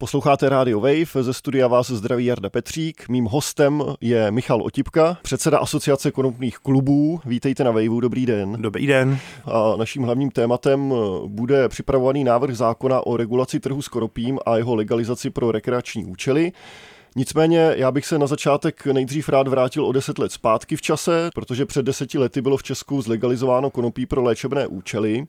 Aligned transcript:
Posloucháte 0.00 0.48
Radio 0.48 0.80
Wave, 0.80 1.22
ze 1.22 1.32
studia 1.32 1.68
vás 1.68 1.90
zdraví 1.90 2.26
Jarda 2.26 2.50
Petřík. 2.50 3.08
Mým 3.08 3.24
hostem 3.24 3.82
je 4.00 4.30
Michal 4.30 4.62
Otipka, 4.62 5.18
předseda 5.22 5.58
Asociace 5.58 6.10
konopných 6.10 6.58
klubů. 6.58 7.20
Vítejte 7.24 7.64
na 7.64 7.70
Waveu, 7.70 8.00
dobrý 8.00 8.26
den. 8.26 8.56
Dobrý 8.60 8.86
den. 8.86 9.18
A 9.44 9.76
naším 9.76 10.02
hlavním 10.02 10.30
tématem 10.30 10.94
bude 11.26 11.68
připravovaný 11.68 12.24
návrh 12.24 12.56
zákona 12.56 13.06
o 13.06 13.16
regulaci 13.16 13.60
trhu 13.60 13.82
s 13.82 13.88
konopím 13.88 14.38
a 14.46 14.56
jeho 14.56 14.74
legalizaci 14.74 15.30
pro 15.30 15.52
rekreační 15.52 16.04
účely. 16.04 16.52
Nicméně 17.16 17.72
já 17.76 17.90
bych 17.90 18.06
se 18.06 18.18
na 18.18 18.26
začátek 18.26 18.86
nejdřív 18.86 19.28
rád 19.28 19.48
vrátil 19.48 19.86
o 19.86 19.92
deset 19.92 20.18
let 20.18 20.32
zpátky 20.32 20.76
v 20.76 20.82
čase, 20.82 21.30
protože 21.34 21.66
před 21.66 21.82
deseti 21.82 22.18
lety 22.18 22.42
bylo 22.42 22.56
v 22.56 22.62
Česku 22.62 23.02
zlegalizováno 23.02 23.70
konopí 23.70 24.06
pro 24.06 24.22
léčebné 24.22 24.66
účely. 24.66 25.26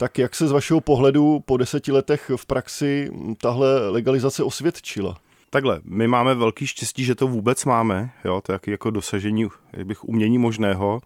Tak 0.00 0.18
jak 0.18 0.34
se 0.34 0.48
z 0.48 0.52
vašeho 0.52 0.80
pohledu 0.80 1.40
po 1.40 1.56
deseti 1.56 1.92
letech 1.92 2.30
v 2.36 2.46
praxi 2.46 3.10
tahle 3.40 3.88
legalizace 3.88 4.42
osvědčila? 4.42 5.16
Takhle, 5.50 5.80
my 5.84 6.08
máme 6.08 6.34
velký 6.34 6.66
štěstí, 6.66 7.04
že 7.04 7.14
to 7.14 7.26
vůbec 7.26 7.64
máme, 7.64 8.10
jo, 8.24 8.40
to 8.40 8.52
je 8.52 8.58
jako 8.66 8.90
dosažení 8.90 9.46
bych, 9.84 10.04
umění 10.04 10.38
možného. 10.38 11.00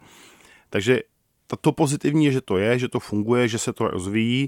Takže 0.69 0.99
to 1.61 1.71
pozitivní 1.71 2.25
je, 2.25 2.31
že 2.31 2.41
to 2.41 2.57
je, 2.57 2.79
že 2.79 2.87
to 2.87 2.99
funguje, 2.99 3.47
že 3.47 3.57
se 3.57 3.73
to 3.73 3.87
rozvíjí. 3.87 4.47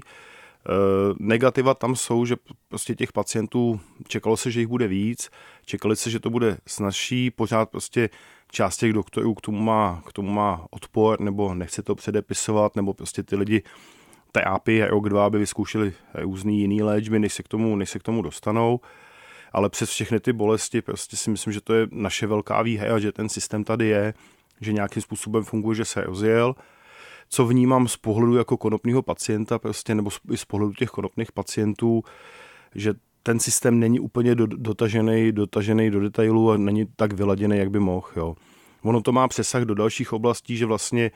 negativa 1.18 1.74
tam 1.74 1.96
jsou, 1.96 2.24
že 2.24 2.36
prostě 2.68 2.94
těch 2.94 3.12
pacientů 3.12 3.80
čekalo 4.08 4.36
se, 4.36 4.50
že 4.50 4.60
jich 4.60 4.68
bude 4.68 4.88
víc, 4.88 5.30
čekali 5.64 5.96
se, 5.96 6.10
že 6.10 6.20
to 6.20 6.30
bude 6.30 6.58
snažší, 6.66 7.30
pořád 7.30 7.70
prostě 7.70 8.10
část 8.52 8.76
těch 8.76 8.92
doktorů 8.92 9.34
k 9.34 9.40
tomu 9.40 9.58
má, 9.58 10.02
k 10.06 10.12
tomu 10.12 10.30
má 10.30 10.66
odpor, 10.70 11.20
nebo 11.20 11.54
nechce 11.54 11.82
to 11.82 11.94
předepisovat, 11.94 12.76
nebo 12.76 12.94
prostě 12.94 13.22
ty 13.22 13.36
lidi 13.36 13.62
terápii 14.32 14.82
a 14.82 14.86
rok, 14.86 15.08
dva, 15.08 15.26
aby 15.26 15.38
vyzkoušeli 15.38 15.92
různý 16.14 16.60
jiný 16.60 16.82
léčby, 16.82 17.18
než 17.18 17.32
se, 17.34 17.42
k 17.42 17.48
tomu, 17.48 17.76
než 17.76 17.90
se 17.90 17.98
k 17.98 18.02
tomu 18.02 18.22
dostanou. 18.22 18.80
Ale 19.52 19.70
přes 19.70 19.90
všechny 19.90 20.20
ty 20.20 20.32
bolesti 20.32 20.82
prostě 20.82 21.16
si 21.16 21.30
myslím, 21.30 21.52
že 21.52 21.60
to 21.60 21.74
je 21.74 21.86
naše 21.90 22.26
velká 22.26 22.62
výhra, 22.62 22.98
že 22.98 23.12
ten 23.12 23.28
systém 23.28 23.64
tady 23.64 23.86
je, 23.86 24.14
že 24.60 24.72
nějakým 24.72 25.02
způsobem 25.02 25.44
funguje, 25.44 25.76
že 25.76 25.84
se 25.84 26.00
rozjel. 26.00 26.54
Co 27.28 27.46
vnímám 27.46 27.88
z 27.88 27.96
pohledu 27.96 28.36
jako 28.36 28.56
konopního 28.56 29.02
pacienta, 29.02 29.58
prostě, 29.58 29.94
nebo 29.94 30.10
i 30.32 30.36
z 30.36 30.44
pohledu 30.44 30.72
těch 30.72 30.90
konopných 30.90 31.32
pacientů, 31.32 32.02
že 32.74 32.94
ten 33.22 33.40
systém 33.40 33.80
není 33.80 34.00
úplně 34.00 34.34
dotažený, 34.34 35.32
dotažený 35.32 35.90
do 35.90 36.00
detailu 36.00 36.50
a 36.50 36.56
není 36.56 36.86
tak 36.96 37.12
vyladěný, 37.12 37.58
jak 37.58 37.70
by 37.70 37.80
mohl. 37.80 38.06
Jo. 38.16 38.34
Ono 38.82 39.00
to 39.02 39.12
má 39.12 39.28
přesah 39.28 39.62
do 39.62 39.74
dalších 39.74 40.12
oblastí, 40.12 40.56
že 40.56 40.66
vlastně 40.66 41.10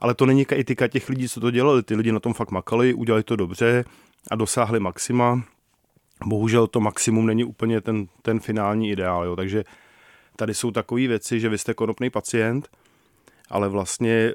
ale 0.00 0.14
to 0.14 0.26
není 0.26 0.44
kritika 0.44 0.88
těch 0.88 1.08
lidí, 1.08 1.28
co 1.28 1.40
to 1.40 1.50
dělali. 1.50 1.82
Ty 1.82 1.94
lidi 1.94 2.12
na 2.12 2.20
tom 2.20 2.34
fakt 2.34 2.50
makali, 2.50 2.94
udělali 2.94 3.22
to 3.22 3.36
dobře 3.36 3.84
a 4.30 4.36
dosáhli 4.36 4.80
maxima. 4.80 5.42
Bohužel 6.26 6.66
to 6.66 6.80
maximum 6.80 7.26
není 7.26 7.44
úplně 7.44 7.80
ten, 7.80 8.06
ten 8.22 8.40
finální 8.40 8.90
ideál, 8.90 9.24
jo. 9.24 9.36
takže 9.36 9.64
tady 10.36 10.54
jsou 10.54 10.70
takové 10.70 11.06
věci, 11.06 11.40
že 11.40 11.48
vy 11.48 11.58
jste 11.58 11.74
konopný 11.74 12.10
pacient, 12.10 12.68
ale 13.50 13.68
vlastně 13.68 14.34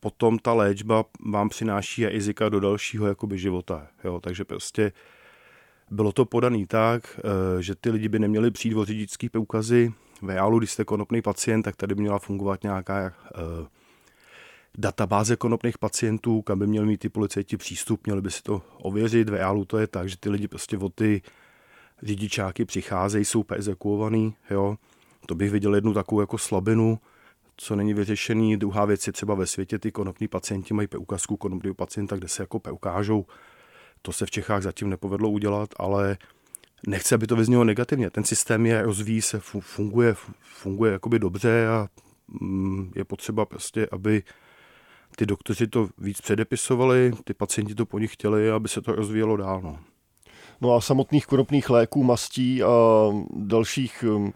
potom 0.00 0.38
ta 0.38 0.52
léčba 0.52 1.04
vám 1.26 1.48
přináší 1.48 2.06
rizika 2.06 2.48
do 2.48 2.60
dalšího 2.60 3.06
jakoby 3.06 3.38
života. 3.38 3.86
Jo. 4.04 4.20
Takže 4.20 4.44
prostě 4.44 4.92
bylo 5.90 6.12
to 6.12 6.24
podaný 6.24 6.66
tak, 6.66 7.20
eh, 7.20 7.62
že 7.62 7.74
ty 7.74 7.90
lidi 7.90 8.08
by 8.08 8.18
neměli 8.18 8.50
přijít 8.50 8.74
o 8.74 8.84
řidičský 8.84 9.28
poukazy. 9.28 9.92
V 10.22 10.28
reálu, 10.28 10.58
když 10.58 10.70
jste 10.70 10.84
konopný 10.84 11.22
pacient, 11.22 11.62
tak 11.62 11.76
tady 11.76 11.94
by 11.94 12.00
měla 12.00 12.18
fungovat 12.18 12.62
nějaká 12.62 13.14
uh, 13.34 13.66
databáze 14.78 15.36
konopných 15.36 15.78
pacientů, 15.78 16.42
kam 16.42 16.58
by 16.58 16.66
měli 16.66 16.86
mít 16.86 17.00
ty 17.00 17.08
policajti 17.08 17.56
přístup, 17.56 18.06
měli 18.06 18.22
by 18.22 18.30
si 18.30 18.42
to 18.42 18.62
ověřit. 18.78 19.28
V 19.28 19.32
reálu 19.32 19.64
to 19.64 19.78
je 19.78 19.86
tak, 19.86 20.08
že 20.08 20.16
ty 20.16 20.30
lidi 20.30 20.48
prostě 20.48 20.78
o 20.78 20.88
ty 20.88 21.22
řidičáky 22.02 22.64
přicházejí, 22.64 23.24
jsou 23.24 23.42
perzekuovaný, 23.42 24.34
jo. 24.50 24.76
To 25.26 25.34
bych 25.34 25.50
viděl 25.50 25.74
jednu 25.74 25.94
takovou 25.94 26.20
jako 26.20 26.38
slabinu, 26.38 26.98
co 27.56 27.76
není 27.76 27.94
vyřešený. 27.94 28.56
Druhá 28.56 28.84
věc 28.84 29.06
je 29.06 29.12
třeba 29.12 29.34
ve 29.34 29.46
světě, 29.46 29.78
ty 29.78 29.92
konopní 29.92 30.28
pacienti 30.28 30.74
mají 30.74 30.88
ukazku 30.98 31.36
konopního 31.36 31.74
pacienta, 31.74 32.16
kde 32.16 32.28
se 32.28 32.42
jako 32.42 32.60
ukážou. 32.72 33.26
To 34.02 34.12
se 34.12 34.26
v 34.26 34.30
Čechách 34.30 34.62
zatím 34.62 34.90
nepovedlo 34.90 35.30
udělat, 35.30 35.70
ale 35.76 36.16
nechci, 36.86 37.14
aby 37.14 37.26
to 37.26 37.36
vyznělo 37.36 37.64
negativně. 37.64 38.10
Ten 38.10 38.24
systém 38.24 38.66
je, 38.66 38.82
rozvíjí 38.82 39.22
se, 39.22 39.40
funguje, 39.60 40.14
funguje 40.40 40.92
jakoby 40.92 41.18
dobře 41.18 41.68
a 41.68 41.88
mm, 42.40 42.92
je 42.94 43.04
potřeba 43.04 43.44
prostě, 43.44 43.88
aby 43.90 44.22
ty 45.16 45.26
doktoři 45.26 45.66
to 45.66 45.88
víc 45.98 46.20
předepisovali, 46.20 47.12
ty 47.24 47.34
pacienti 47.34 47.74
to 47.74 47.86
po 47.86 47.98
nich 47.98 48.12
chtěli, 48.12 48.50
aby 48.50 48.68
se 48.68 48.80
to 48.80 48.92
rozvíjelo 48.92 49.36
dál. 49.36 49.60
No. 49.62 49.78
no 50.60 50.74
a 50.74 50.80
samotných 50.80 51.26
konopných 51.26 51.70
léků, 51.70 52.04
mastí 52.04 52.62
a 52.62 52.68
dalších 53.30 54.04
um, 54.08 54.32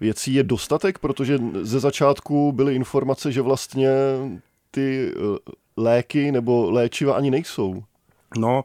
věcí 0.00 0.34
je 0.34 0.42
dostatek, 0.42 0.98
protože 0.98 1.38
ze 1.62 1.80
začátku 1.80 2.52
byly 2.52 2.74
informace, 2.74 3.32
že 3.32 3.42
vlastně 3.42 3.90
ty 4.70 5.12
uh, 5.14 5.36
léky 5.76 6.32
nebo 6.32 6.70
léčiva 6.70 7.14
ani 7.14 7.30
nejsou. 7.30 7.82
No, 8.38 8.64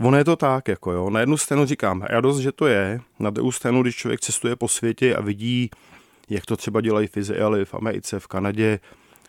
Ono 0.00 0.18
je 0.18 0.24
to 0.24 0.36
tak, 0.36 0.68
jako 0.68 0.92
jo. 0.92 1.10
Na 1.10 1.20
jednu 1.20 1.36
stranu 1.36 1.66
říkám, 1.66 2.02
radost, 2.02 2.38
že 2.38 2.52
to 2.52 2.66
je, 2.66 3.00
na 3.18 3.30
druhou 3.30 3.52
stranu, 3.52 3.82
když 3.82 3.96
člověk 3.96 4.20
cestuje 4.20 4.56
po 4.56 4.68
světě 4.68 5.16
a 5.16 5.20
vidí, 5.20 5.70
jak 6.30 6.46
to 6.46 6.56
třeba 6.56 6.80
dělají 6.80 7.06
fyziali 7.06 7.64
v 7.64 7.74
Americe, 7.74 8.20
v 8.20 8.26
Kanadě, 8.26 8.80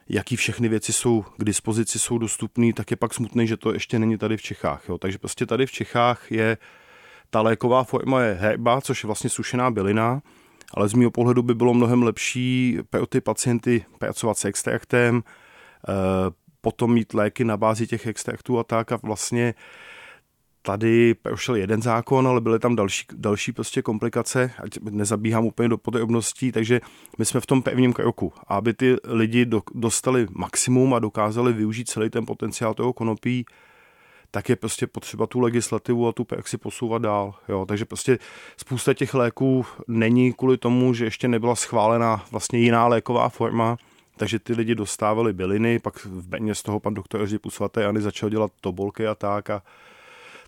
jaký 0.10 0.36
všechny 0.36 0.70
věci 0.70 0.94
jsou 0.94 1.26
k 1.38 1.44
dispozici, 1.44 2.00
jsou 2.00 2.18
dostupné, 2.18 2.74
tak 2.74 2.92
je 2.92 2.98
pak 2.98 3.14
smutný, 3.14 3.48
že 3.48 3.58
to 3.58 3.74
ještě 3.74 4.00
není 4.00 4.18
tady 4.18 4.38
v 4.38 4.42
Čechách. 4.42 4.90
Jo. 4.90 4.98
Takže 4.98 5.18
prostě 5.18 5.46
tady 5.46 5.66
v 5.66 5.72
Čechách 5.72 6.32
je 6.32 6.58
ta 7.30 7.42
léková 7.42 7.84
forma 7.84 8.22
je 8.22 8.34
herba, 8.34 8.82
což 8.82 9.04
je 9.04 9.08
vlastně 9.08 9.30
sušená 9.30 9.72
bylina, 9.72 10.22
ale 10.74 10.88
z 10.88 10.94
mého 10.94 11.12
pohledu 11.12 11.44
by 11.44 11.56
bylo 11.56 11.74
mnohem 11.74 12.04
lepší 12.04 12.78
pro 12.90 13.06
ty 13.06 13.22
pacienty 13.22 13.86
pracovat 14.00 14.38
s 14.38 14.46
extraktem, 14.46 15.24
eh, 15.90 15.94
potom 16.62 16.94
mít 16.94 17.14
léky 17.14 17.44
na 17.44 17.58
bázi 17.58 17.88
těch 17.88 18.08
extraktů 18.08 18.60
a 18.60 18.64
tak 18.64 18.92
a 18.92 19.00
vlastně 19.04 19.54
tady 20.66 21.14
prošel 21.14 21.56
jeden 21.56 21.82
zákon, 21.82 22.28
ale 22.28 22.42
byly 22.42 22.60
tam 22.60 22.76
další, 22.76 23.06
další 23.14 23.52
prostě 23.52 23.82
komplikace, 23.82 24.52
ať 24.64 24.80
nezabíhám 24.90 25.46
úplně 25.46 25.70
do 25.70 25.78
podrobností, 25.78 26.52
takže 26.52 26.82
my 27.18 27.26
jsme 27.26 27.40
v 27.40 27.46
tom 27.46 27.62
pevním 27.62 27.94
kroku. 27.94 28.34
Aby 28.48 28.74
ty 28.74 28.96
lidi 29.04 29.46
do, 29.46 29.62
dostali 29.74 30.28
maximum 30.32 30.94
a 30.94 31.00
dokázali 31.00 31.54
využít 31.54 31.90
celý 31.90 32.10
ten 32.10 32.26
potenciál 32.26 32.74
toho 32.74 32.94
konopí, 32.94 33.46
tak 34.32 34.50
je 34.50 34.56
prostě 34.56 34.88
potřeba 34.88 35.28
tu 35.28 35.40
legislativu 35.40 36.08
a 36.08 36.12
tu 36.12 36.24
praxi 36.24 36.58
posouvat 36.58 37.02
dál. 37.02 37.34
Jo. 37.50 37.66
Takže 37.66 37.86
prostě 37.86 38.20
spousta 38.58 38.94
těch 38.94 39.14
léků 39.14 39.66
není 39.88 40.34
kvůli 40.34 40.58
tomu, 40.58 40.94
že 40.94 41.06
ještě 41.06 41.28
nebyla 41.28 41.56
schválena 41.56 42.26
vlastně 42.32 42.60
jiná 42.60 42.88
léková 42.88 43.30
forma, 43.30 43.78
takže 44.18 44.40
ty 44.40 44.54
lidi 44.54 44.76
dostávali 44.76 45.34
byliny, 45.34 45.80
pak 45.80 46.06
v 46.06 46.28
Beně 46.28 46.56
z 46.56 46.64
toho 46.64 46.80
pan 46.80 46.94
doktor 46.94 47.22
Eřip 47.22 47.46
svaté 47.50 47.82
Jany 47.82 48.02
začal 48.02 48.30
dělat 48.30 48.52
tobolky 48.62 49.08
a 49.08 49.16
tak 49.16 49.50
a 49.50 49.62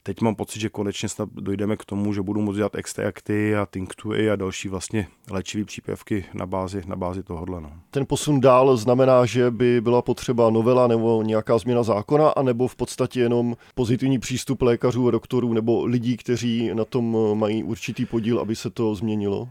teď 0.05 0.21
mám 0.21 0.35
pocit, 0.35 0.59
že 0.59 0.69
konečně 0.69 1.09
snad 1.09 1.29
dojdeme 1.33 1.77
k 1.77 1.85
tomu, 1.85 2.13
že 2.13 2.21
budu 2.21 2.41
moct 2.41 2.55
dělat 2.55 2.75
extrakty 2.75 3.55
a 3.55 3.67
tinktury 3.71 4.31
a 4.31 4.35
další 4.35 4.69
vlastně 4.69 5.07
léčivé 5.31 5.65
přípravky 5.65 6.25
na 6.33 6.45
bázi, 6.45 6.81
na 6.85 6.95
bázi 6.95 7.23
tohohle. 7.23 7.61
No. 7.61 7.71
Ten 7.91 8.05
posun 8.05 8.41
dál 8.41 8.77
znamená, 8.77 9.25
že 9.25 9.51
by 9.51 9.81
byla 9.81 10.01
potřeba 10.01 10.49
novela 10.49 10.87
nebo 10.87 11.23
nějaká 11.23 11.57
změna 11.57 11.83
zákona, 11.83 12.29
anebo 12.29 12.67
v 12.67 12.75
podstatě 12.75 13.19
jenom 13.19 13.57
pozitivní 13.75 14.19
přístup 14.19 14.61
lékařů 14.61 15.07
a 15.07 15.11
doktorů 15.11 15.53
nebo 15.53 15.85
lidí, 15.85 16.17
kteří 16.17 16.71
na 16.73 16.85
tom 16.85 17.37
mají 17.39 17.63
určitý 17.63 18.05
podíl, 18.05 18.39
aby 18.39 18.55
se 18.55 18.69
to 18.69 18.95
změnilo? 18.95 19.49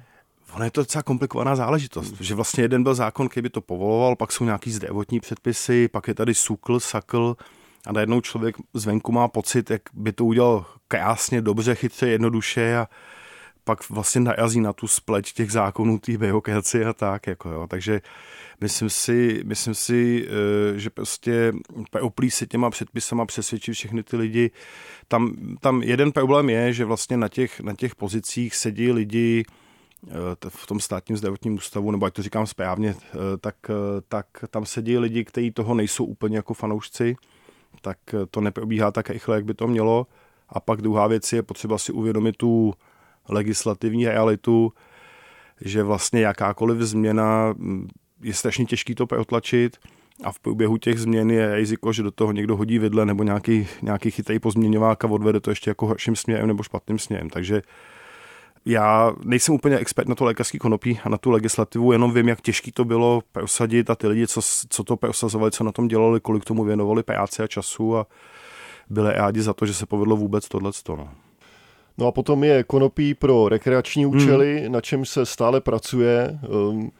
Ono 0.55 0.65
je 0.65 0.71
to 0.71 0.81
docela 0.81 1.03
komplikovaná 1.03 1.57
záležitost, 1.57 2.21
že 2.21 2.35
vlastně 2.35 2.65
jeden 2.65 2.83
byl 2.83 2.95
zákon, 2.95 3.29
který 3.29 3.43
by 3.43 3.51
to 3.51 3.61
povoloval, 3.61 4.17
pak 4.17 4.33
jsou 4.33 4.45
nějaký 4.45 4.71
zdravotní 4.71 5.21
předpisy, 5.21 5.89
pak 5.89 6.09
je 6.09 6.15
tady 6.15 6.35
SUKL, 6.35 6.81
SAKL, 6.81 7.37
a 7.87 7.93
najednou 7.93 8.21
člověk 8.21 8.57
zvenku 8.75 9.13
má 9.13 9.29
pocit, 9.29 9.71
jak 9.71 9.83
by 9.93 10.13
to 10.13 10.25
udělal 10.25 10.67
krásně, 10.89 11.43
dobře, 11.43 11.75
chytře, 11.75 12.09
jednoduše 12.09 12.77
a 12.77 12.89
pak 13.65 13.91
vlastně 13.91 14.21
narazí 14.21 14.61
na 14.61 14.73
tu 14.73 14.89
spleť 14.89 15.33
těch 15.33 15.53
zákonů, 15.53 15.99
té 15.99 16.19
byrokracie 16.19 16.85
a 16.85 16.93
tak, 16.93 17.27
jako 17.27 17.51
jo. 17.51 17.67
Takže 17.67 18.01
myslím 18.61 18.91
si, 18.91 19.43
myslím 19.45 19.75
si, 19.75 20.29
eh, 20.29 20.79
že 20.79 20.91
prostě 20.91 21.53
oplí 22.01 22.31
se 22.31 22.47
těma 22.47 22.71
předpisama 22.71 23.27
přesvědčit 23.27 23.73
všechny 23.73 24.03
ty 24.03 24.17
lidi. 24.17 24.51
Tam, 25.09 25.37
tam 25.61 25.83
jeden 25.83 26.13
problém 26.13 26.51
je, 26.51 26.73
že 26.73 26.85
vlastně 26.85 27.17
na 27.17 27.29
těch, 27.29 27.61
na 27.61 27.75
těch 27.75 27.95
pozicích 27.95 28.57
sedí 28.57 28.93
lidi, 28.93 29.45
eh, 30.09 30.13
v 30.49 30.67
tom 30.67 30.81
státním 30.81 31.17
zdravotním 31.17 31.55
ústavu, 31.55 31.91
nebo 31.91 32.07
ať 32.07 32.15
to 32.15 32.23
říkám 32.23 32.47
správně, 32.47 32.95
eh, 32.99 33.17
tak, 33.41 33.57
tak 34.09 34.27
tam 34.51 34.67
sedí 34.67 34.99
lidi, 34.99 35.25
kteří 35.25 35.51
toho 35.51 35.75
nejsou 35.75 36.05
úplně 36.05 36.37
jako 36.37 36.55
fanoušci 36.55 37.17
tak 37.85 37.99
to 38.31 38.41
neprobíhá 38.41 38.91
tak 38.91 39.11
rychle, 39.11 39.37
jak 39.37 39.45
by 39.45 39.55
to 39.55 39.67
mělo. 39.67 40.07
A 40.49 40.61
pak 40.61 40.83
druhá 40.83 41.07
věc 41.07 41.33
je 41.33 41.43
potřeba 41.43 41.79
si 41.79 41.93
uvědomit 41.93 42.37
tu 42.37 42.75
legislativní 43.29 44.07
realitu, 44.07 44.73
že 45.61 45.83
vlastně 45.83 46.21
jakákoliv 46.21 46.79
změna 46.79 47.55
mm, 47.57 47.89
je 48.23 48.35
strašně 48.35 48.65
těžký 48.65 48.95
to 48.95 49.07
protlačit 49.07 49.77
a 50.25 50.33
v 50.33 50.39
průběhu 50.39 50.77
těch 50.77 50.99
změn 50.99 51.31
je 51.31 51.55
riziko, 51.55 51.93
že 51.93 52.03
do 52.03 52.11
toho 52.11 52.33
někdo 52.33 52.57
hodí 52.57 52.79
vidle 52.79 53.07
nebo 53.07 53.23
nějaký, 53.23 53.69
nějaký 53.83 54.11
chytrý 54.11 54.39
pozměňovák 54.39 55.05
a 55.05 55.09
odvede 55.09 55.41
to 55.41 55.51
ještě 55.51 55.71
jako 55.71 55.87
horším 55.87 56.17
směrem 56.17 56.47
nebo 56.47 56.63
špatným 56.63 56.99
směrem. 56.99 57.31
Takže 57.31 57.63
já 58.67 59.13
nejsem 59.25 59.55
úplně 59.55 59.79
expert 59.79 60.09
na 60.09 60.15
to 60.15 60.25
lékařský 60.25 60.59
konopí 60.59 61.01
a 61.05 61.09
na 61.09 61.19
tu 61.19 61.31
legislativu, 61.31 61.93
jenom 61.93 62.15
vím, 62.15 62.29
jak 62.29 62.41
těžký 62.41 62.73
to 62.73 62.85
bylo 62.85 63.23
prosadit 63.33 63.91
a 63.91 63.95
ty 63.95 64.07
lidi, 64.07 64.27
co, 64.27 64.41
co 64.69 64.85
to 64.85 64.97
prosazovali, 64.97 65.51
co 65.51 65.65
na 65.65 65.73
tom 65.73 65.89
dělali, 65.89 66.21
kolik 66.21 66.45
tomu 66.45 66.65
věnovali 66.65 67.03
práce 67.03 67.43
a 67.43 67.47
času 67.47 67.97
a 67.97 68.07
byli 68.91 69.13
rádi 69.13 69.43
za 69.43 69.53
to, 69.53 69.67
že 69.67 69.75
se 69.75 69.87
povedlo 69.87 70.17
vůbec 70.17 70.49
tohle. 70.49 70.71
No. 70.89 71.09
no 71.99 72.07
a 72.07 72.13
potom 72.13 72.45
je 72.45 72.65
konopí 72.65 73.15
pro 73.15 73.49
rekreační 73.49 74.07
účely, 74.07 74.61
hmm. 74.61 74.73
na 74.73 74.81
čem 74.81 75.05
se 75.05 75.27
stále 75.27 75.61
pracuje. 75.61 76.39
Um, 76.49 76.91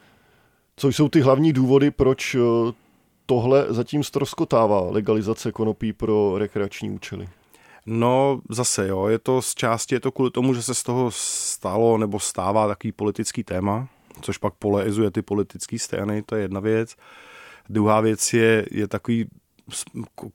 co 0.75 0.87
jsou 0.87 1.09
ty 1.09 1.21
hlavní 1.21 1.53
důvody, 1.53 1.91
proč 1.91 2.35
uh, 2.35 2.71
tohle 3.25 3.65
zatím 3.69 4.03
stroskotává 4.03 4.81
legalizace 4.89 5.51
konopí 5.51 5.93
pro 5.93 6.37
rekreační 6.37 6.91
účely? 6.91 7.27
No 7.85 8.41
zase 8.49 8.87
jo, 8.87 9.07
je 9.07 9.19
to 9.19 9.41
z 9.41 9.55
části 9.55 9.95
je 9.95 9.99
to 9.99 10.11
kvůli 10.11 10.31
tomu, 10.31 10.53
že 10.53 10.61
se 10.61 10.73
z 10.73 10.83
toho 10.83 11.11
stalo 11.11 11.97
nebo 11.97 12.19
stává 12.19 12.67
takový 12.67 12.91
politický 12.91 13.43
téma, 13.43 13.87
což 14.21 14.37
pak 14.37 14.53
polarizuje 14.53 15.11
ty 15.11 15.21
politické 15.21 15.79
strany, 15.79 16.21
to 16.21 16.35
je 16.35 16.41
jedna 16.41 16.59
věc. 16.59 16.95
Druhá 17.69 18.01
věc 18.01 18.33
je, 18.33 18.65
je 18.71 18.87
takový 18.87 19.29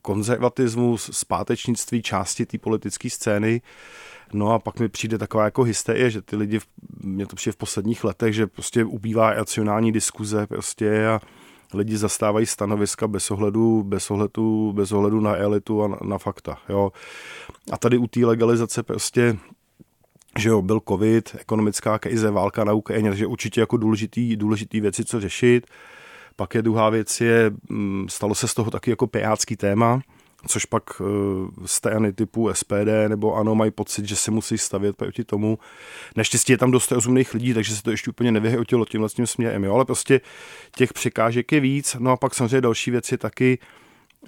konzervatismus, 0.02 1.10
zpátečnictví 1.12 2.02
části 2.02 2.46
té 2.46 2.58
politické 2.58 3.10
scény. 3.10 3.62
No 4.32 4.52
a 4.52 4.58
pak 4.58 4.80
mi 4.80 4.88
přijde 4.88 5.18
taková 5.18 5.44
jako 5.44 5.62
hysterie, 5.62 6.10
že 6.10 6.22
ty 6.22 6.36
lidi, 6.36 6.60
mě 7.00 7.26
to 7.26 7.36
přijde 7.36 7.52
v 7.52 7.56
posledních 7.56 8.04
letech, 8.04 8.34
že 8.34 8.46
prostě 8.46 8.84
ubývá 8.84 9.34
racionální 9.34 9.92
diskuze 9.92 10.46
prostě 10.46 11.06
a 11.06 11.20
lidi 11.74 11.96
zastávají 11.96 12.46
stanoviska 12.46 13.08
bez 13.08 13.30
ohledu, 13.30 13.82
bez 13.82 14.10
ohledu, 14.10 14.72
bez 14.72 14.92
ohledu 14.92 15.20
na 15.20 15.36
elitu 15.36 15.82
a 15.82 15.88
na, 15.88 15.98
na 16.04 16.18
fakta. 16.18 16.58
Jo. 16.68 16.92
A 17.72 17.78
tady 17.78 17.98
u 17.98 18.06
té 18.06 18.26
legalizace 18.26 18.82
prostě 18.82 19.36
že 20.38 20.48
jo, 20.48 20.62
byl 20.62 20.80
covid, 20.88 21.36
ekonomická 21.38 21.98
krize, 21.98 22.30
válka 22.30 22.64
na 22.64 22.72
Ukrajině, 22.72 23.10
takže 23.10 23.26
určitě 23.26 23.60
jako 23.60 23.76
důležitý, 23.76 24.36
důležitý 24.36 24.80
věci, 24.80 25.04
co 25.04 25.20
řešit. 25.20 25.66
Pak 26.36 26.54
je 26.54 26.62
druhá 26.62 26.90
věc, 26.90 27.20
je, 27.20 27.50
mm, 27.68 28.06
stalo 28.08 28.34
se 28.34 28.48
z 28.48 28.54
toho 28.54 28.70
taky 28.70 28.90
jako 28.90 29.06
pirátský 29.06 29.56
téma, 29.56 30.00
což 30.48 30.64
pak 30.64 30.82
strany 31.64 32.12
typu 32.12 32.50
SPD 32.52 33.08
nebo 33.08 33.34
ANO 33.34 33.54
mají 33.54 33.70
pocit, 33.70 34.04
že 34.04 34.16
se 34.16 34.30
musí 34.30 34.58
stavět 34.58 34.96
proti 34.96 35.24
tomu. 35.24 35.58
Naštěstí 36.16 36.52
je 36.52 36.58
tam 36.58 36.70
dost 36.70 36.92
rozumných 36.92 37.34
lidí, 37.34 37.54
takže 37.54 37.76
se 37.76 37.82
to 37.82 37.90
ještě 37.90 38.10
úplně 38.10 38.32
nevyhrotilo 38.32 38.84
tímhle 38.84 39.08
tím 39.08 39.26
směrem, 39.26 39.64
jo? 39.64 39.74
ale 39.74 39.84
prostě 39.84 40.20
těch 40.76 40.92
překážek 40.92 41.52
je 41.52 41.60
víc. 41.60 41.96
No 41.98 42.10
a 42.10 42.16
pak 42.16 42.34
samozřejmě 42.34 42.60
další 42.60 42.90
věc 42.90 43.12
je 43.12 43.18
taky, 43.18 43.58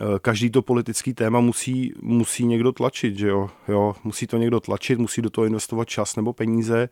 uh, 0.01 0.19
každý 0.19 0.51
to 0.51 0.63
politický 0.63 1.15
téma 1.15 1.41
musí, 1.41 1.93
musí 2.03 2.47
někdo 2.47 2.73
tlačit, 2.73 3.19
že 3.19 3.29
jo? 3.29 3.51
jo? 3.69 3.95
Musí 4.05 4.27
to 4.27 4.37
někdo 4.37 4.61
tlačit, 4.61 4.99
musí 4.99 5.23
do 5.23 5.31
toho 5.31 5.45
investovat 5.45 5.89
čas 5.89 6.17
nebo 6.17 6.33
peníze. 6.33 6.89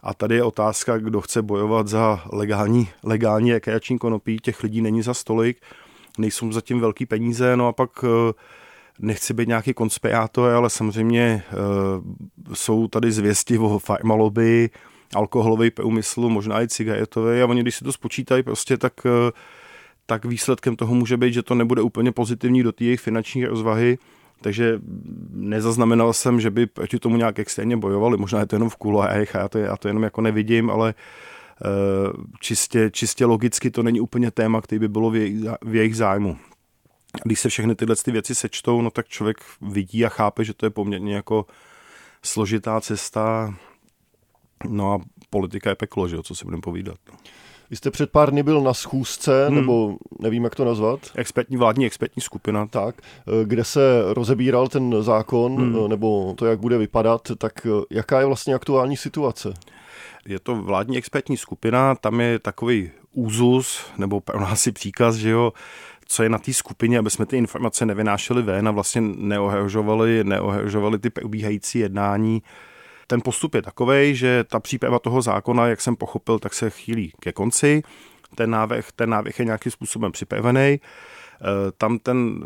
A 0.00 0.14
tady 0.14 0.34
je 0.34 0.42
otázka, 0.42 0.98
kdo 0.98 1.20
chce 1.20 1.42
bojovat 1.42 1.88
za 1.88 2.24
legální, 2.32 2.88
legální 3.04 3.52
rekreační 3.52 3.98
konopí, 3.98 4.36
těch 4.42 4.62
lidí 4.62 4.80
není 4.80 5.02
za 5.02 5.14
stolik 5.14 5.60
nejsou 6.18 6.52
zatím 6.52 6.80
velký 6.80 7.06
peníze, 7.06 7.56
no 7.56 7.68
a 7.68 7.72
pak 7.72 7.90
eh, 8.04 8.32
nechci 8.98 9.34
být 9.34 9.48
nějaký 9.48 9.74
konspirátor, 9.74 10.50
ale 10.50 10.70
samozřejmě 10.70 11.42
eh, 11.46 11.54
jsou 12.54 12.88
tady 12.88 13.12
zvěsti 13.12 13.58
o 13.58 13.78
farmalobby, 13.78 14.70
alkoholový 15.14 15.70
průmysl, 15.70 16.28
možná 16.28 16.62
i 16.62 16.68
cigaretové 16.68 17.42
a 17.42 17.46
oni, 17.46 17.62
když 17.62 17.76
si 17.76 17.84
to 17.84 17.92
spočítají 17.92 18.42
prostě, 18.42 18.76
tak, 18.76 18.92
eh, 19.06 19.32
tak 20.06 20.24
výsledkem 20.24 20.76
toho 20.76 20.94
může 20.94 21.16
být, 21.16 21.34
že 21.34 21.42
to 21.42 21.54
nebude 21.54 21.82
úplně 21.82 22.12
pozitivní 22.12 22.62
do 22.62 22.72
té 22.72 22.84
jejich 22.84 23.00
finanční 23.00 23.44
rozvahy, 23.44 23.98
takže 24.40 24.80
nezaznamenal 25.30 26.12
jsem, 26.12 26.40
že 26.40 26.50
by 26.50 26.66
proti 26.66 26.98
tomu 26.98 27.16
nějak 27.16 27.38
extrémně 27.38 27.76
bojovali, 27.76 28.16
možná 28.16 28.40
je 28.40 28.46
to 28.46 28.56
jenom 28.56 28.68
v 28.68 28.76
kuloárech 28.76 29.36
a 29.36 29.38
já 29.38 29.48
to, 29.48 29.58
já 29.58 29.76
to 29.76 29.88
jenom 29.88 30.02
jako 30.02 30.20
nevidím, 30.20 30.70
ale 30.70 30.94
uh, 30.94 31.00
čistě, 32.40 32.90
čistě 32.90 33.24
logicky 33.24 33.70
to 33.70 33.82
není 33.82 34.00
úplně 34.00 34.30
téma, 34.30 34.60
který 34.60 34.78
by 34.78 34.88
bylo 34.88 35.10
v 35.10 35.16
jejich, 35.16 35.44
v 35.62 35.74
jejich 35.74 35.96
zájmu. 35.96 36.36
Když 37.24 37.40
se 37.40 37.48
všechny 37.48 37.74
tyhle 37.74 37.96
ty 37.96 38.10
věci 38.10 38.34
sečtou, 38.34 38.82
no 38.82 38.90
tak 38.90 39.08
člověk 39.08 39.38
vidí 39.60 40.04
a 40.04 40.08
chápe, 40.08 40.44
že 40.44 40.54
to 40.54 40.66
je 40.66 40.70
poměrně 40.70 41.14
jako 41.14 41.46
složitá 42.22 42.80
cesta. 42.80 43.54
No 44.68 44.92
a 44.92 44.98
politika 45.30 45.70
je 45.70 45.76
peklo, 45.76 46.08
že 46.08 46.16
jo, 46.16 46.22
co 46.22 46.34
si 46.34 46.44
budeme 46.44 46.60
povídat. 46.60 46.96
Vy 47.70 47.76
jste 47.76 47.90
před 47.90 48.10
pár 48.10 48.30
dny 48.30 48.42
byl 48.42 48.60
na 48.60 48.74
schůzce, 48.74 49.46
hmm. 49.46 49.56
nebo 49.56 49.96
nevím, 50.20 50.44
jak 50.44 50.54
to 50.54 50.64
nazvat. 50.64 51.00
Expertní 51.14 51.56
vládní 51.56 51.86
expertní 51.86 52.22
skupina. 52.22 52.66
Tak, 52.66 52.94
eh, 53.02 53.44
kde 53.44 53.64
se 53.64 53.80
rozebíral 54.06 54.68
ten 54.68 55.02
zákon, 55.02 55.56
hmm. 55.56 55.76
Eh, 55.84 55.88
nebo 55.88 56.34
to, 56.38 56.46
jak 56.46 56.60
bude 56.60 56.78
vypadat, 56.78 57.32
tak 57.38 57.66
jaká 57.90 58.20
je 58.20 58.26
vlastně 58.26 58.54
aktuální 58.54 58.96
situace? 58.96 59.54
Je 60.26 60.38
to 60.38 60.54
vládní 60.54 60.98
expertní 60.98 61.36
skupina, 61.36 61.94
tam 61.94 62.20
je 62.20 62.38
takový 62.38 62.90
úzus, 63.12 63.86
nebo 63.98 64.20
pro 64.20 64.40
nás 64.40 64.62
si 64.62 64.72
příkaz, 64.72 65.14
že 65.14 65.30
jo, 65.30 65.52
co 66.06 66.22
je 66.22 66.28
na 66.28 66.38
té 66.38 66.52
skupině, 66.52 66.98
aby 66.98 67.10
jsme 67.10 67.26
ty 67.26 67.36
informace 67.36 67.86
nevynášeli 67.86 68.42
ven 68.42 68.68
a 68.68 68.70
vlastně 68.70 69.00
neohrožovali, 69.00 70.24
neohrožovali 70.24 70.98
ty 70.98 71.10
probíhající 71.10 71.78
jednání. 71.78 72.42
Ten 73.06 73.20
postup 73.24 73.54
je 73.54 73.62
takový, 73.62 74.14
že 74.14 74.44
ta 74.44 74.60
příprava 74.60 74.98
toho 74.98 75.22
zákona, 75.22 75.66
jak 75.66 75.80
jsem 75.80 75.96
pochopil, 75.96 76.38
tak 76.38 76.54
se 76.54 76.70
chýlí 76.70 77.12
ke 77.20 77.32
konci. 77.32 77.82
Ten 78.34 78.50
návrh, 78.50 78.92
ten 78.92 79.10
návrh 79.10 79.38
je 79.38 79.44
nějakým 79.44 79.72
způsobem 79.72 80.12
připravený. 80.12 80.60
E, 80.60 80.80
tam 81.78 81.98
ten 81.98 82.44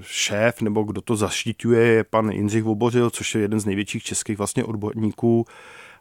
šéf, 0.00 0.60
nebo 0.60 0.82
kdo 0.82 1.00
to 1.00 1.16
zaštiťuje, 1.16 1.86
je 1.86 2.04
pan 2.04 2.30
Jindřich 2.30 2.64
Vobořil, 2.64 3.10
což 3.10 3.34
je 3.34 3.40
jeden 3.40 3.60
z 3.60 3.66
největších 3.66 4.02
českých 4.02 4.38
vlastně 4.38 4.64
odborníků 4.64 5.44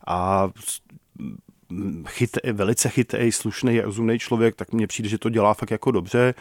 a 0.07 0.50
chytý, 2.07 2.39
velice 2.51 2.89
chytrý, 2.89 3.31
slušný, 3.31 3.81
rozumný 3.81 4.19
člověk, 4.19 4.56
tak 4.56 4.74
mně 4.74 4.88
přijde, 4.88 5.10
že 5.10 5.18
to 5.18 5.30
dělá 5.30 5.54
fakt 5.54 5.71
jako 5.71 5.92
dobře. 5.92 6.33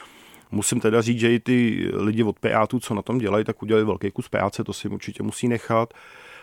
Musím 0.51 0.81
teda 0.81 1.03
říct, 1.03 1.21
že 1.21 1.35
i 1.35 1.41
ty 1.41 1.89
lidi 1.95 2.23
od 2.23 2.39
Pirátů, 2.39 2.81
co 2.81 2.95
na 2.95 3.03
tom 3.03 3.19
dělají, 3.19 3.45
tak 3.45 3.63
udělali 3.63 3.85
velký 3.85 4.11
kus 4.11 4.29
práce, 4.29 4.65
to 4.65 4.73
si 4.73 4.89
určitě 4.89 5.23
musí 5.23 5.49
nechat. 5.49 5.95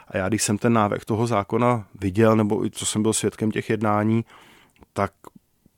A 0.08 0.18
já, 0.18 0.30
když 0.30 0.44
jsem 0.44 0.58
ten 0.58 0.74
návrh 0.74 1.06
toho 1.06 1.28
zákona 1.28 1.88
viděl, 2.02 2.36
nebo 2.36 2.66
i 2.66 2.72
co 2.72 2.86
jsem 2.86 3.02
byl 3.02 3.14
svědkem 3.14 3.52
těch 3.52 3.70
jednání, 3.70 4.26
tak 4.94 5.12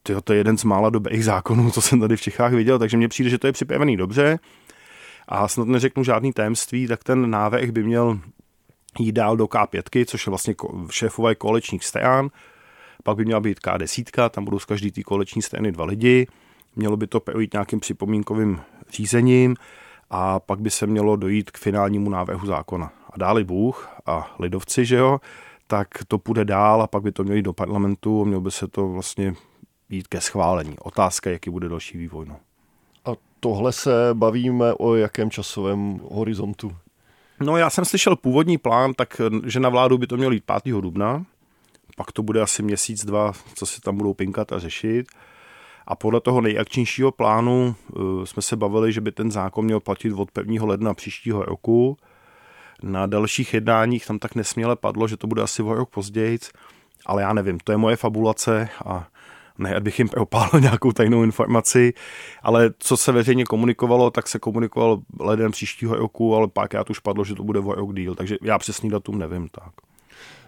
tyjo, 0.04 0.22
to 0.22 0.34
je 0.34 0.40
jeden 0.40 0.58
z 0.58 0.64
mála 0.64 0.90
dobrých 0.90 1.26
zákonů, 1.26 1.72
co 1.72 1.82
jsem 1.82 2.00
tady 2.00 2.18
v 2.18 2.22
Čechách 2.22 2.54
viděl, 2.54 2.80
takže 2.80 2.98
mně 2.98 3.08
přijde, 3.08 3.30
že 3.30 3.38
to 3.38 3.48
je 3.48 3.54
připravený 3.54 3.98
dobře. 3.98 4.40
A 5.28 5.48
snad 5.48 5.68
neřeknu 5.68 6.04
žádný 6.04 6.34
tajemství, 6.34 6.88
tak 6.88 7.04
ten 7.04 7.30
návrh 7.30 7.70
by 7.70 7.84
měl 7.84 8.20
jít 9.00 9.12
dál 9.12 9.38
do 9.38 9.46
K5, 9.46 10.06
což 10.06 10.28
je 10.28 10.30
vlastně 10.30 10.56
šéfové 10.92 11.36
kolečních 11.36 11.86
stran. 11.86 12.30
Pak 13.04 13.18
by 13.18 13.26
měla 13.26 13.40
být 13.40 13.60
K10, 13.60 14.30
tam 14.30 14.46
budou 14.46 14.60
z 14.60 14.66
každý 14.66 14.92
té 14.92 15.04
koleční 15.04 15.42
strany 15.42 15.72
dva 15.72 15.86
lidi. 15.86 16.28
Mělo 16.76 16.98
by 16.98 17.08
to 17.08 17.20
projít 17.20 17.54
nějakým 17.54 17.80
připomínkovým 17.80 18.62
řízením 18.92 19.56
a 20.10 20.40
pak 20.40 20.60
by 20.60 20.70
se 20.70 20.88
mělo 20.88 21.16
dojít 21.16 21.52
k 21.52 21.58
finálnímu 21.58 22.10
návrhu 22.10 22.48
zákona. 22.48 22.92
A 23.10 23.18
dáli 23.18 23.44
Bůh 23.44 23.90
a 24.06 24.36
lidovci, 24.40 24.86
že 24.86 24.96
jo, 24.96 25.20
tak 25.68 25.88
to 26.08 26.18
půjde 26.18 26.46
dál 26.46 26.82
a 26.82 26.88
pak 26.88 27.04
by 27.04 27.12
to 27.12 27.24
mělo 27.24 27.36
jít 27.36 27.42
do 27.42 27.54
parlamentu 27.54 28.22
a 28.22 28.26
mělo 28.26 28.42
by 28.42 28.52
se 28.52 28.68
to 28.68 28.88
vlastně 28.88 29.34
jít 29.90 30.08
ke 30.08 30.22
schválení. 30.22 30.76
Otázka, 30.80 31.30
jaký 31.30 31.50
bude 31.50 31.70
další 31.70 31.98
vývoj. 31.98 32.26
No. 32.26 32.36
A 33.06 33.12
tohle 33.40 33.74
se 33.74 34.10
bavíme 34.14 34.74
o 34.74 34.96
jakém 34.96 35.32
časovém 35.32 36.00
horizontu? 36.12 36.76
No 37.40 37.58
já 37.58 37.70
jsem 37.70 37.86
slyšel 37.86 38.16
původní 38.16 38.58
plán, 38.58 38.94
tak 38.94 39.22
že 39.46 39.60
na 39.60 39.70
vládu 39.70 39.98
by 39.98 40.08
to 40.08 40.18
mělo 40.18 40.32
jít 40.32 40.44
5. 40.64 40.74
dubna, 40.82 41.26
pak 41.96 42.12
to 42.12 42.24
bude 42.24 42.42
asi 42.42 42.64
měsíc, 42.64 43.06
dva, 43.06 43.34
co 43.56 43.66
se 43.66 43.82
tam 43.82 43.98
budou 43.98 44.14
pinkat 44.14 44.54
a 44.54 44.60
řešit. 44.60 45.08
A 45.88 45.96
podle 45.96 46.22
toho 46.22 46.42
nejakčnějšího 46.42 47.12
plánu 47.12 47.76
uh, 47.96 48.24
jsme 48.24 48.42
se 48.42 48.56
bavili, 48.56 48.94
že 48.94 49.02
by 49.02 49.12
ten 49.12 49.32
zákon 49.32 49.66
měl 49.66 49.80
platit 49.80 50.14
od 50.14 50.30
1. 50.38 50.66
ledna 50.66 50.94
příštího 50.94 51.44
roku. 51.44 51.98
Na 52.84 53.06
dalších 53.06 53.54
jednáních 53.54 54.06
tam 54.06 54.20
tak 54.20 54.36
nesměle 54.36 54.76
padlo, 54.76 55.08
že 55.08 55.18
to 55.18 55.28
bude 55.28 55.42
asi 55.42 55.64
o 55.64 55.74
rok 55.74 55.90
později, 55.90 56.40
ale 57.06 57.22
já 57.22 57.34
nevím, 57.34 57.60
to 57.60 57.72
je 57.72 57.78
moje 57.78 57.96
fabulace 57.96 58.70
a 58.86 59.08
ne, 59.58 59.76
abych 59.76 60.00
jim 60.00 60.10
opálil 60.18 60.62
nějakou 60.62 60.92
tajnou 60.92 61.24
informaci, 61.24 61.94
ale 62.44 62.70
co 62.80 62.98
se 62.98 63.12
veřejně 63.12 63.46
komunikovalo, 63.46 64.12
tak 64.12 64.28
se 64.28 64.40
komunikovalo 64.40 65.02
leden 65.20 65.52
příštího 65.52 65.96
roku, 65.96 66.36
ale 66.36 66.48
párkrát 66.48 66.90
už 66.90 67.00
padlo, 67.00 67.26
že 67.26 67.36
to 67.36 67.44
bude 67.44 67.60
o 67.60 67.76
rok 67.76 67.96
díl, 67.96 68.16
takže 68.16 68.38
já 68.42 68.58
přesný 68.58 68.90
datum 68.90 69.20
nevím. 69.20 69.48
Tak. 69.48 69.72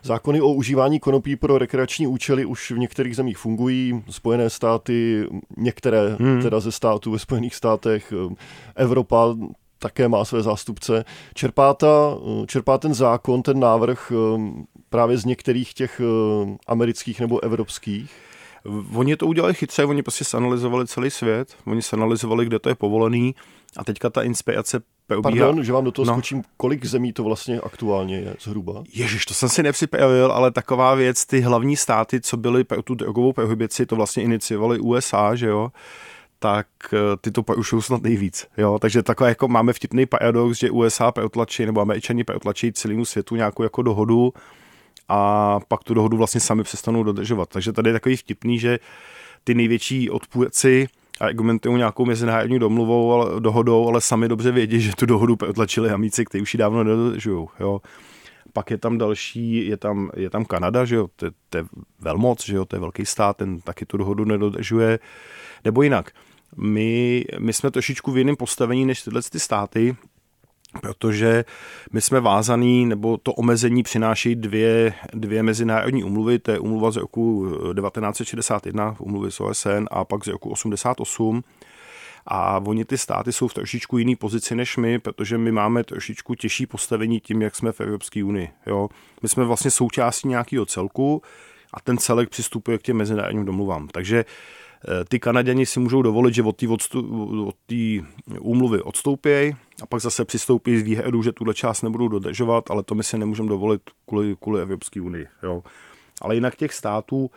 Zákony 0.03 0.41
o 0.41 0.53
užívání 0.53 0.99
konopí 0.99 1.35
pro 1.35 1.57
rekreační 1.57 2.07
účely 2.07 2.45
už 2.45 2.71
v 2.71 2.77
některých 2.77 3.15
zemích 3.15 3.37
fungují. 3.37 4.03
Spojené 4.09 4.49
státy, 4.49 5.27
některé 5.57 6.15
hmm. 6.19 6.41
teda 6.41 6.59
ze 6.59 6.71
států 6.71 7.11
ve 7.11 7.19
Spojených 7.19 7.55
státech, 7.55 8.13
Evropa 8.75 9.35
také 9.79 10.07
má 10.07 10.25
své 10.25 10.41
zástupce. 10.41 11.05
Čerpá, 11.33 11.73
ta, 11.73 12.17
čerpá 12.47 12.77
ten 12.77 12.93
zákon, 12.93 13.41
ten 13.41 13.59
návrh 13.59 14.11
právě 14.89 15.17
z 15.17 15.25
některých 15.25 15.73
těch 15.73 16.01
amerických 16.67 17.19
nebo 17.19 17.43
evropských? 17.43 18.11
Oni 18.93 19.17
to 19.17 19.27
udělali 19.27 19.53
chytře, 19.53 19.85
oni 19.85 20.03
prostě 20.03 20.25
sanalizovali 20.25 20.87
celý 20.87 21.09
svět, 21.09 21.55
oni 21.65 21.81
sanalizovali, 21.81 22.45
kde 22.45 22.59
to 22.59 22.69
je 22.69 22.75
povolený 22.75 23.35
a 23.77 23.83
teďka 23.83 24.09
ta 24.09 24.21
inspirace 24.21 24.81
probíhá. 25.07 25.45
Pardon, 25.45 25.63
že 25.63 25.73
vám 25.73 25.83
do 25.83 25.91
toho 25.91 26.05
no. 26.05 26.13
skočím, 26.13 26.43
kolik 26.57 26.85
zemí 26.85 27.13
to 27.13 27.23
vlastně 27.23 27.59
aktuálně 27.59 28.15
je 28.15 28.35
zhruba? 28.41 28.83
Ježiš, 28.93 29.25
to 29.25 29.33
jsem 29.33 29.49
si 29.49 29.63
nepřipravil, 29.63 30.31
ale 30.31 30.51
taková 30.51 30.95
věc, 30.95 31.25
ty 31.25 31.41
hlavní 31.41 31.75
státy, 31.75 32.21
co 32.21 32.37
byly 32.37 32.63
pro 32.63 32.81
tu 32.83 32.95
drogovou 32.95 33.33
prohibici, 33.33 33.85
to 33.85 33.95
vlastně 33.95 34.23
iniciovali 34.23 34.79
USA, 34.79 35.35
že 35.35 35.47
jo, 35.47 35.71
tak 36.39 36.67
eh, 36.93 36.97
ty 37.21 37.31
to 37.31 37.43
porušují 37.43 37.81
snad 37.81 38.01
nejvíc. 38.01 38.47
Jo? 38.57 38.79
Takže 38.79 39.03
takhle 39.03 39.29
jako 39.29 39.47
máme 39.47 39.73
vtipný 39.73 40.05
paradox, 40.05 40.57
že 40.57 40.71
USA 40.71 41.11
protlačí 41.11 41.65
nebo 41.65 41.81
američani 41.81 42.23
protlačí 42.23 42.73
celému 42.73 43.05
světu 43.05 43.35
nějakou 43.35 43.63
jako 43.63 43.81
dohodu 43.81 44.33
a 45.09 45.59
pak 45.67 45.83
tu 45.83 45.93
dohodu 45.93 46.17
vlastně 46.17 46.41
sami 46.41 46.63
přestanou 46.63 47.03
dodržovat. 47.03 47.49
Takže 47.49 47.73
tady 47.73 47.89
je 47.89 47.93
takový 47.93 48.15
vtipný, 48.15 48.59
že 48.59 48.79
ty 49.43 49.53
největší 49.53 50.09
odpůrci 50.09 50.87
argumentují 51.19 51.77
nějakou 51.77 52.05
mezinárodní 52.05 52.59
domluvou, 52.59 53.13
ale, 53.13 53.39
dohodou, 53.39 53.87
ale 53.87 54.01
sami 54.01 54.27
dobře 54.27 54.51
vědí, 54.51 54.81
že 54.81 54.95
tu 54.95 55.05
dohodu 55.05 55.35
protlačili 55.35 55.89
amici, 55.89 56.25
kteří 56.25 56.41
už 56.41 56.53
ji 56.53 56.57
dávno 56.57 56.83
nedodržují. 56.83 57.47
Jo? 57.59 57.81
Pak 58.53 58.71
je 58.71 58.77
tam 58.77 58.97
další, 58.97 59.67
je 59.67 59.77
tam, 59.77 60.11
je 60.15 60.29
tam 60.29 60.45
Kanada, 60.45 60.85
že 60.85 60.95
jo, 60.95 61.07
to, 61.15 61.27
to 61.49 61.57
je 61.57 61.65
velmoc, 61.99 62.45
že 62.45 62.55
jo, 62.55 62.65
to 62.65 62.75
je 62.75 62.79
velký 62.79 63.05
stát, 63.05 63.37
ten 63.37 63.61
taky 63.61 63.85
tu 63.85 63.97
dohodu 63.97 64.25
nedodržuje. 64.25 64.99
Nebo 65.65 65.81
jinak, 65.81 66.11
my, 66.57 67.25
my 67.39 67.53
jsme 67.53 67.71
trošičku 67.71 68.11
v 68.11 68.17
jiném 68.17 68.35
postavení 68.35 68.85
než 68.85 69.03
tyhle 69.03 69.21
ty 69.21 69.39
státy, 69.39 69.95
protože 70.81 71.45
my 71.93 72.01
jsme 72.01 72.19
vázaný, 72.19 72.85
nebo 72.85 73.17
to 73.17 73.33
omezení 73.33 73.83
přináší 73.83 74.35
dvě, 74.35 74.93
dvě 75.13 75.43
mezinárodní 75.43 76.03
umluvy, 76.03 76.39
to 76.39 76.51
je 76.51 76.59
umluva 76.59 76.91
z 76.91 76.97
roku 76.97 77.47
1961, 77.81 78.95
umluvy 78.99 79.31
z 79.31 79.39
OSN 79.39 79.85
a 79.91 80.05
pak 80.05 80.23
z 80.23 80.27
roku 80.27 80.49
88. 80.49 81.43
A 82.27 82.61
oni 82.65 82.85
ty 82.85 82.97
státy 82.97 83.33
jsou 83.33 83.47
v 83.47 83.53
trošičku 83.53 83.97
jiný 83.97 84.15
pozici 84.15 84.55
než 84.55 84.77
my, 84.77 84.99
protože 84.99 85.37
my 85.37 85.51
máme 85.51 85.83
trošičku 85.83 86.35
těžší 86.35 86.65
postavení 86.65 87.19
tím, 87.19 87.41
jak 87.41 87.55
jsme 87.55 87.71
v 87.71 87.81
Evropské 87.81 88.23
unii. 88.23 88.49
Jo? 88.67 88.89
My 89.21 89.29
jsme 89.29 89.45
vlastně 89.45 89.71
součástí 89.71 90.27
nějakého 90.27 90.65
celku 90.65 91.21
a 91.73 91.81
ten 91.81 91.97
celek 91.97 92.29
přistupuje 92.29 92.77
k 92.77 92.81
těm 92.81 92.97
mezinárodním 92.97 93.45
domluvám. 93.45 93.87
Takže 93.87 94.25
Eh, 94.25 94.25
ty 95.09 95.19
Kanaděni 95.19 95.65
si 95.65 95.79
můžou 95.79 96.01
dovolit, 96.01 96.33
že 96.33 96.43
od 96.43 96.57
té 96.57 96.67
od 96.67 97.55
úmluvy 98.39 98.81
odstoupí 98.81 99.55
a 99.81 99.85
pak 99.89 100.01
zase 100.01 100.25
přistoupí 100.25 100.79
z 100.79 100.83
výhledu, 100.83 101.23
že 101.23 101.31
tuhle 101.31 101.53
část 101.53 101.81
nebudou 101.81 102.07
dodržovat, 102.07 102.71
ale 102.71 102.83
to 102.83 102.95
my 102.95 103.03
si 103.03 103.17
nemůžeme 103.17 103.49
dovolit 103.49 103.81
kvůli, 104.05 104.35
kvůli 104.41 104.61
Evropské 104.61 105.01
unii. 105.01 105.27
Jo. 105.43 105.63
Ale 106.21 106.35
jinak 106.35 106.55
těch 106.55 106.73
států, 106.73 107.31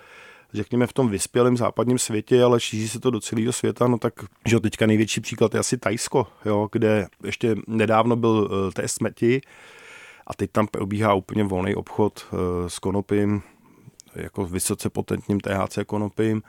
řekněme 0.52 0.87
v 0.87 0.92
tom 0.92 1.08
vyspělém 1.08 1.56
západním 1.56 1.99
světě, 1.99 2.42
ale 2.42 2.61
šíří 2.61 2.88
se 2.88 3.00
to 3.00 3.11
do 3.11 3.20
celého 3.20 3.52
světa, 3.52 3.87
no 3.87 3.99
tak, 3.99 4.14
že 4.46 4.61
teďka 4.61 4.87
největší 4.87 5.20
příklad 5.20 5.54
je 5.54 5.61
asi 5.61 5.78
Tajsko, 5.78 6.26
jo, 6.44 6.68
kde 6.72 7.06
ještě 7.25 7.56
nedávno 7.66 8.16
byl 8.16 8.30
uh, 8.30 8.70
test 8.70 8.94
smeti 8.94 9.40
a 10.26 10.34
teď 10.34 10.50
tam 10.50 10.66
probíhá 10.66 11.14
úplně 11.14 11.44
volný 11.44 11.75
obchod 11.75 12.26
uh, 12.32 12.38
s 12.68 12.78
konopím, 12.78 13.42
jako 14.14 14.44
vysoce 14.44 14.90
potentním 14.90 15.40
THC 15.40 15.78
konopím 15.87 16.42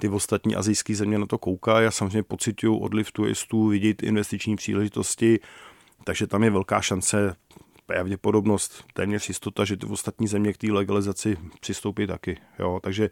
ty 0.00 0.08
ostatní 0.08 0.56
azijské 0.56 0.94
země 0.94 1.18
na 1.18 1.26
to 1.26 1.38
koukají 1.38 1.86
a 1.86 1.90
samozřejmě 1.90 2.22
pocitují 2.22 2.80
odliv 2.80 3.12
turistů, 3.12 3.66
vidět 3.66 4.02
investiční 4.02 4.56
příležitosti, 4.56 5.40
takže 6.04 6.26
tam 6.26 6.44
je 6.44 6.50
velká 6.50 6.80
šance, 6.80 7.36
pravděpodobnost, 7.86 8.84
téměř 8.92 9.28
jistota, 9.28 9.64
že 9.64 9.76
ty 9.76 9.86
ostatní 9.86 10.28
země 10.28 10.52
k 10.52 10.56
té 10.56 10.72
legalizaci 10.72 11.36
přistoupí 11.60 12.06
taky. 12.06 12.38
Jo? 12.58 12.80
Takže 12.82 13.10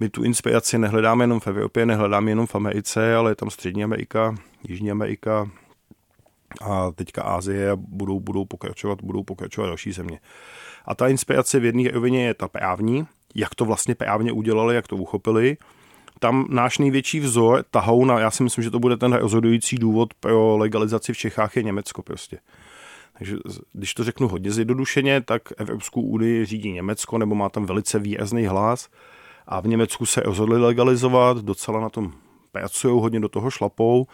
my 0.00 0.08
tu 0.08 0.24
inspiraci 0.24 0.78
nehledáme 0.78 1.24
jenom 1.24 1.40
v 1.40 1.46
Evropě, 1.46 1.86
nehledáme 1.86 2.30
jenom 2.30 2.46
v 2.46 2.54
Americe, 2.54 3.16
ale 3.16 3.30
je 3.30 3.34
tam 3.34 3.50
Střední 3.50 3.84
Amerika, 3.84 4.34
Jižní 4.68 4.90
Amerika 4.90 5.50
a 6.60 6.90
teďka 6.90 7.22
Ázie 7.22 7.70
a 7.70 7.76
budou, 7.76 8.20
budou, 8.20 8.44
pokračovat, 8.44 9.02
budou 9.02 9.22
pokračovat 9.22 9.66
další 9.66 9.92
země. 9.92 10.20
A 10.84 10.94
ta 10.94 11.08
inspirace 11.08 11.60
v 11.60 11.64
jedné 11.64 11.90
rovině 11.90 12.26
je 12.26 12.34
ta 12.34 12.48
právní, 12.48 13.06
jak 13.34 13.54
to 13.54 13.64
vlastně 13.64 13.94
právně 13.94 14.32
udělali, 14.32 14.74
jak 14.74 14.88
to 14.88 14.96
uchopili, 14.96 15.56
tam 16.24 16.46
náš 16.50 16.78
největší 16.78 17.20
vzor 17.20 17.64
tahou 17.70 18.04
na, 18.04 18.18
já 18.20 18.30
si 18.30 18.42
myslím, 18.42 18.64
že 18.64 18.70
to 18.70 18.78
bude 18.78 18.96
ten 18.96 19.12
rozhodující 19.12 19.76
důvod 19.76 20.14
pro 20.14 20.56
legalizaci 20.56 21.12
v 21.12 21.16
Čechách 21.16 21.56
je 21.56 21.62
Německo 21.62 22.02
prostě. 22.02 22.38
Takže 23.18 23.36
když 23.72 23.94
to 23.94 24.04
řeknu 24.04 24.28
hodně 24.28 24.50
zjednodušeně, 24.50 25.20
tak 25.20 25.42
Evropskou 25.56 26.00
unii 26.00 26.44
řídí 26.44 26.72
Německo, 26.72 27.18
nebo 27.18 27.34
má 27.34 27.48
tam 27.48 27.66
velice 27.66 27.98
výrazný 27.98 28.46
hlas 28.46 28.88
a 29.46 29.60
v 29.60 29.66
Německu 29.66 30.06
se 30.06 30.20
rozhodli 30.20 30.58
legalizovat, 30.58 31.38
docela 31.38 31.80
na 31.80 31.88
tom 31.88 32.12
pracují, 32.52 33.00
hodně 33.00 33.20
do 33.20 33.28
toho 33.28 33.50
šlapou 33.50 34.06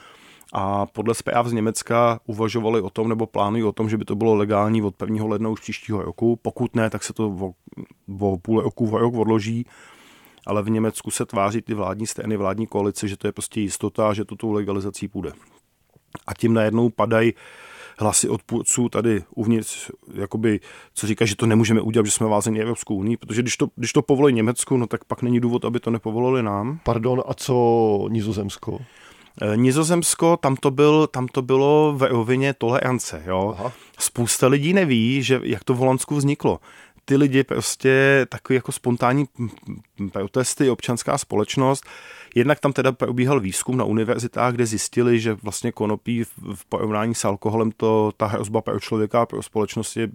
a 0.52 0.86
podle 0.86 1.14
zpráv 1.14 1.46
z 1.46 1.52
Německa 1.52 2.20
uvažovali 2.26 2.80
o 2.80 2.90
tom, 2.90 3.08
nebo 3.08 3.26
plánují 3.26 3.64
o 3.64 3.72
tom, 3.72 3.88
že 3.88 3.96
by 3.96 4.04
to 4.04 4.14
bylo 4.14 4.34
legální 4.34 4.82
od 4.82 5.02
1. 5.02 5.24
ledna 5.24 5.48
už 5.48 5.60
příštího 5.60 6.02
roku. 6.02 6.38
Pokud 6.42 6.76
ne, 6.76 6.90
tak 6.90 7.04
se 7.04 7.12
to 7.12 7.28
o, 7.28 7.54
o 8.20 8.38
půl 8.38 8.60
roku, 8.60 8.86
v 8.86 8.94
rok 8.94 9.14
odloží 9.14 9.66
ale 10.46 10.62
v 10.62 10.70
Německu 10.70 11.10
se 11.10 11.26
tváří 11.26 11.62
ty 11.62 11.74
vládní 11.74 12.06
strany, 12.06 12.36
vládní 12.36 12.66
koalice, 12.66 13.08
že 13.08 13.16
to 13.16 13.26
je 13.26 13.32
prostě 13.32 13.60
jistota, 13.60 14.12
že 14.12 14.24
to 14.24 14.36
tou 14.36 14.52
legalizací 14.52 15.08
půjde. 15.08 15.32
A 16.26 16.34
tím 16.34 16.54
najednou 16.54 16.90
padají 16.90 17.34
hlasy 18.00 18.28
odpůrců 18.28 18.88
tady 18.88 19.22
uvnitř, 19.34 19.90
jakoby, 20.14 20.60
co 20.94 21.06
říká, 21.06 21.24
že 21.24 21.36
to 21.36 21.46
nemůžeme 21.46 21.80
udělat, 21.80 22.06
že 22.06 22.12
jsme 22.12 22.26
vázeni 22.26 22.60
Evropskou 22.60 22.94
unii, 22.94 23.16
protože 23.16 23.42
když 23.42 23.56
to, 23.56 23.68
když 23.76 23.92
to 23.92 24.02
povolí 24.02 24.32
Německu, 24.32 24.76
no 24.76 24.86
tak 24.86 25.04
pak 25.04 25.22
není 25.22 25.40
důvod, 25.40 25.64
aby 25.64 25.80
to 25.80 25.90
nepovolili 25.90 26.42
nám. 26.42 26.80
Pardon, 26.84 27.22
a 27.26 27.34
co 27.34 28.06
Nizozemsko? 28.10 28.78
E, 29.42 29.56
Nizozemsko, 29.56 30.36
tam 30.36 30.56
to, 30.56 30.70
byl, 30.70 31.06
tam 31.06 31.28
to 31.28 31.42
bylo 31.42 31.94
ve 31.96 32.08
rovině 32.08 32.54
tolerance. 32.54 33.22
Jo? 33.26 33.54
Aha. 33.58 33.72
Spousta 33.98 34.46
lidí 34.46 34.72
neví, 34.72 35.22
že 35.22 35.40
jak 35.42 35.64
to 35.64 35.74
v 35.74 35.78
Holandsku 35.78 36.16
vzniklo 36.16 36.60
ty 37.10 37.16
lidi 37.16 37.44
prostě 37.44 38.26
takový 38.28 38.54
jako 38.54 38.72
spontánní 38.72 39.26
protesty, 40.12 40.70
občanská 40.70 41.18
společnost. 41.18 41.86
Jednak 42.34 42.60
tam 42.60 42.72
teda 42.72 42.92
probíhal 42.92 43.40
výzkum 43.40 43.76
na 43.76 43.84
univerzitách, 43.84 44.54
kde 44.54 44.66
zjistili, 44.66 45.20
že 45.20 45.36
vlastně 45.42 45.72
konopí 45.72 46.24
v 46.54 46.64
porovnání 46.68 47.14
s 47.14 47.24
alkoholem 47.24 47.72
to 47.76 48.12
ta 48.16 48.26
hrozba 48.26 48.60
pro 48.60 48.80
člověka 48.80 49.22
a 49.22 49.26
pro 49.26 49.42
společnost 49.42 49.96
je 49.96 50.08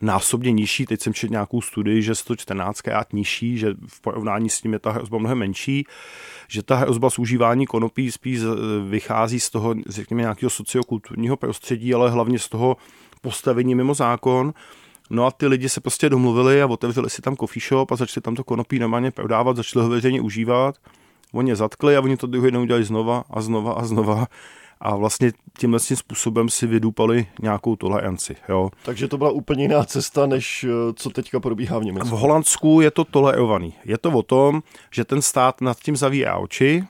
násobně 0.00 0.52
nižší. 0.52 0.86
Teď 0.86 1.02
jsem 1.02 1.14
četl 1.14 1.30
nějakou 1.30 1.60
studii, 1.60 2.02
že 2.02 2.14
114 2.14 2.80
krát 2.80 3.12
nižší, 3.12 3.58
že 3.58 3.74
v 3.86 4.00
porovnání 4.00 4.50
s 4.50 4.60
tím 4.60 4.72
je 4.72 4.78
ta 4.78 4.90
hrozba 4.90 5.18
mnohem 5.18 5.38
menší, 5.38 5.86
že 6.48 6.62
ta 6.62 6.76
hrozba 6.76 7.10
z 7.10 7.18
užívání 7.18 7.66
konopí 7.66 8.12
spíš 8.12 8.40
vychází 8.88 9.40
z 9.40 9.50
toho, 9.50 9.74
řekněme, 9.86 10.22
nějakého 10.22 10.50
sociokulturního 10.50 11.36
prostředí, 11.36 11.94
ale 11.94 12.10
hlavně 12.10 12.38
z 12.38 12.48
toho 12.48 12.76
postavení 13.20 13.74
mimo 13.74 13.94
zákon. 13.94 14.52
No 15.14 15.26
a 15.26 15.30
ty 15.30 15.46
lidi 15.46 15.68
se 15.68 15.80
prostě 15.80 16.10
domluvili 16.10 16.62
a 16.62 16.66
otevřeli 16.66 17.10
si 17.10 17.22
tam 17.22 17.36
coffee 17.36 17.62
shop 17.68 17.92
a 17.92 17.96
začali 17.96 18.22
tam 18.22 18.34
to 18.34 18.44
konopí 18.44 18.78
normálně 18.78 19.10
prodávat, 19.10 19.56
začali 19.56 19.84
ho 19.84 19.90
veřejně 19.90 20.20
užívat. 20.20 20.74
Oni 21.32 21.50
je 21.50 21.56
zatkli 21.56 21.96
a 21.96 22.00
oni 22.00 22.16
to 22.16 22.26
druhý 22.26 22.50
den 22.50 22.60
udělali 22.60 22.84
znova 22.84 23.24
a 23.30 23.40
znova 23.40 23.72
a 23.72 23.84
znova 23.84 24.26
a 24.80 24.96
vlastně 24.96 25.32
tímhle 25.58 25.80
způsobem 25.80 26.48
si 26.48 26.66
vydupali 26.66 27.26
nějakou 27.42 27.76
toleranci. 27.76 28.36
Jo. 28.48 28.70
Takže 28.84 29.08
to 29.08 29.18
byla 29.18 29.30
úplně 29.30 29.64
jiná 29.64 29.84
cesta, 29.84 30.26
než 30.26 30.64
eh, 30.64 30.92
co 30.94 31.10
teďka 31.10 31.40
probíhá 31.40 31.78
v 31.78 31.84
Německu. 31.84 32.08
V 32.08 32.20
Holandsku 32.20 32.80
je 32.80 32.90
to 32.90 33.04
tolerovaný. 33.04 33.74
Je 33.84 33.98
to 33.98 34.10
o 34.10 34.22
tom, 34.22 34.62
že 34.90 35.04
ten 35.04 35.22
stát 35.22 35.60
nad 35.60 35.80
tím 35.80 35.96
zavírá 35.96 36.36
oči, 36.36 36.84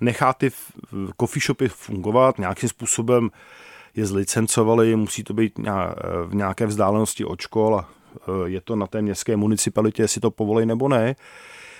nechá 0.00 0.32
ty 0.32 0.50
coffee 1.20 1.42
shopy 1.46 1.68
fungovat 1.68 2.38
nějakým 2.38 2.68
způsobem 2.68 3.30
je 3.96 4.06
zlicencovali, 4.06 4.96
musí 4.96 5.24
to 5.24 5.34
být 5.34 5.58
v 6.26 6.34
nějaké 6.34 6.66
vzdálenosti 6.66 7.24
od 7.24 7.40
škol 7.40 7.76
a 7.76 7.88
e, 7.88 8.48
je 8.48 8.60
to 8.60 8.76
na 8.76 8.86
té 8.86 9.02
městské 9.02 9.36
municipalitě, 9.36 10.02
jestli 10.02 10.20
to 10.20 10.30
povolí 10.30 10.66
nebo 10.66 10.88
ne. 10.88 11.16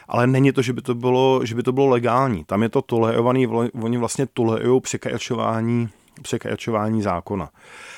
Ale 0.08 0.26
není 0.26 0.52
to, 0.52 0.62
že 0.62 0.72
by 0.72 0.82
to 0.82 0.94
bylo, 0.94 1.40
že 1.44 1.54
by 1.54 1.62
to 1.62 1.72
bylo 1.72 1.86
legální. 1.86 2.44
Tam 2.44 2.62
je 2.62 2.68
to 2.68 2.82
tolerovaný, 2.82 3.46
oni 3.82 3.98
vlastně 3.98 4.26
tolerují 4.26 4.80
překračování, 4.80 5.88
překračování 6.22 7.02
zákona. 7.02 7.50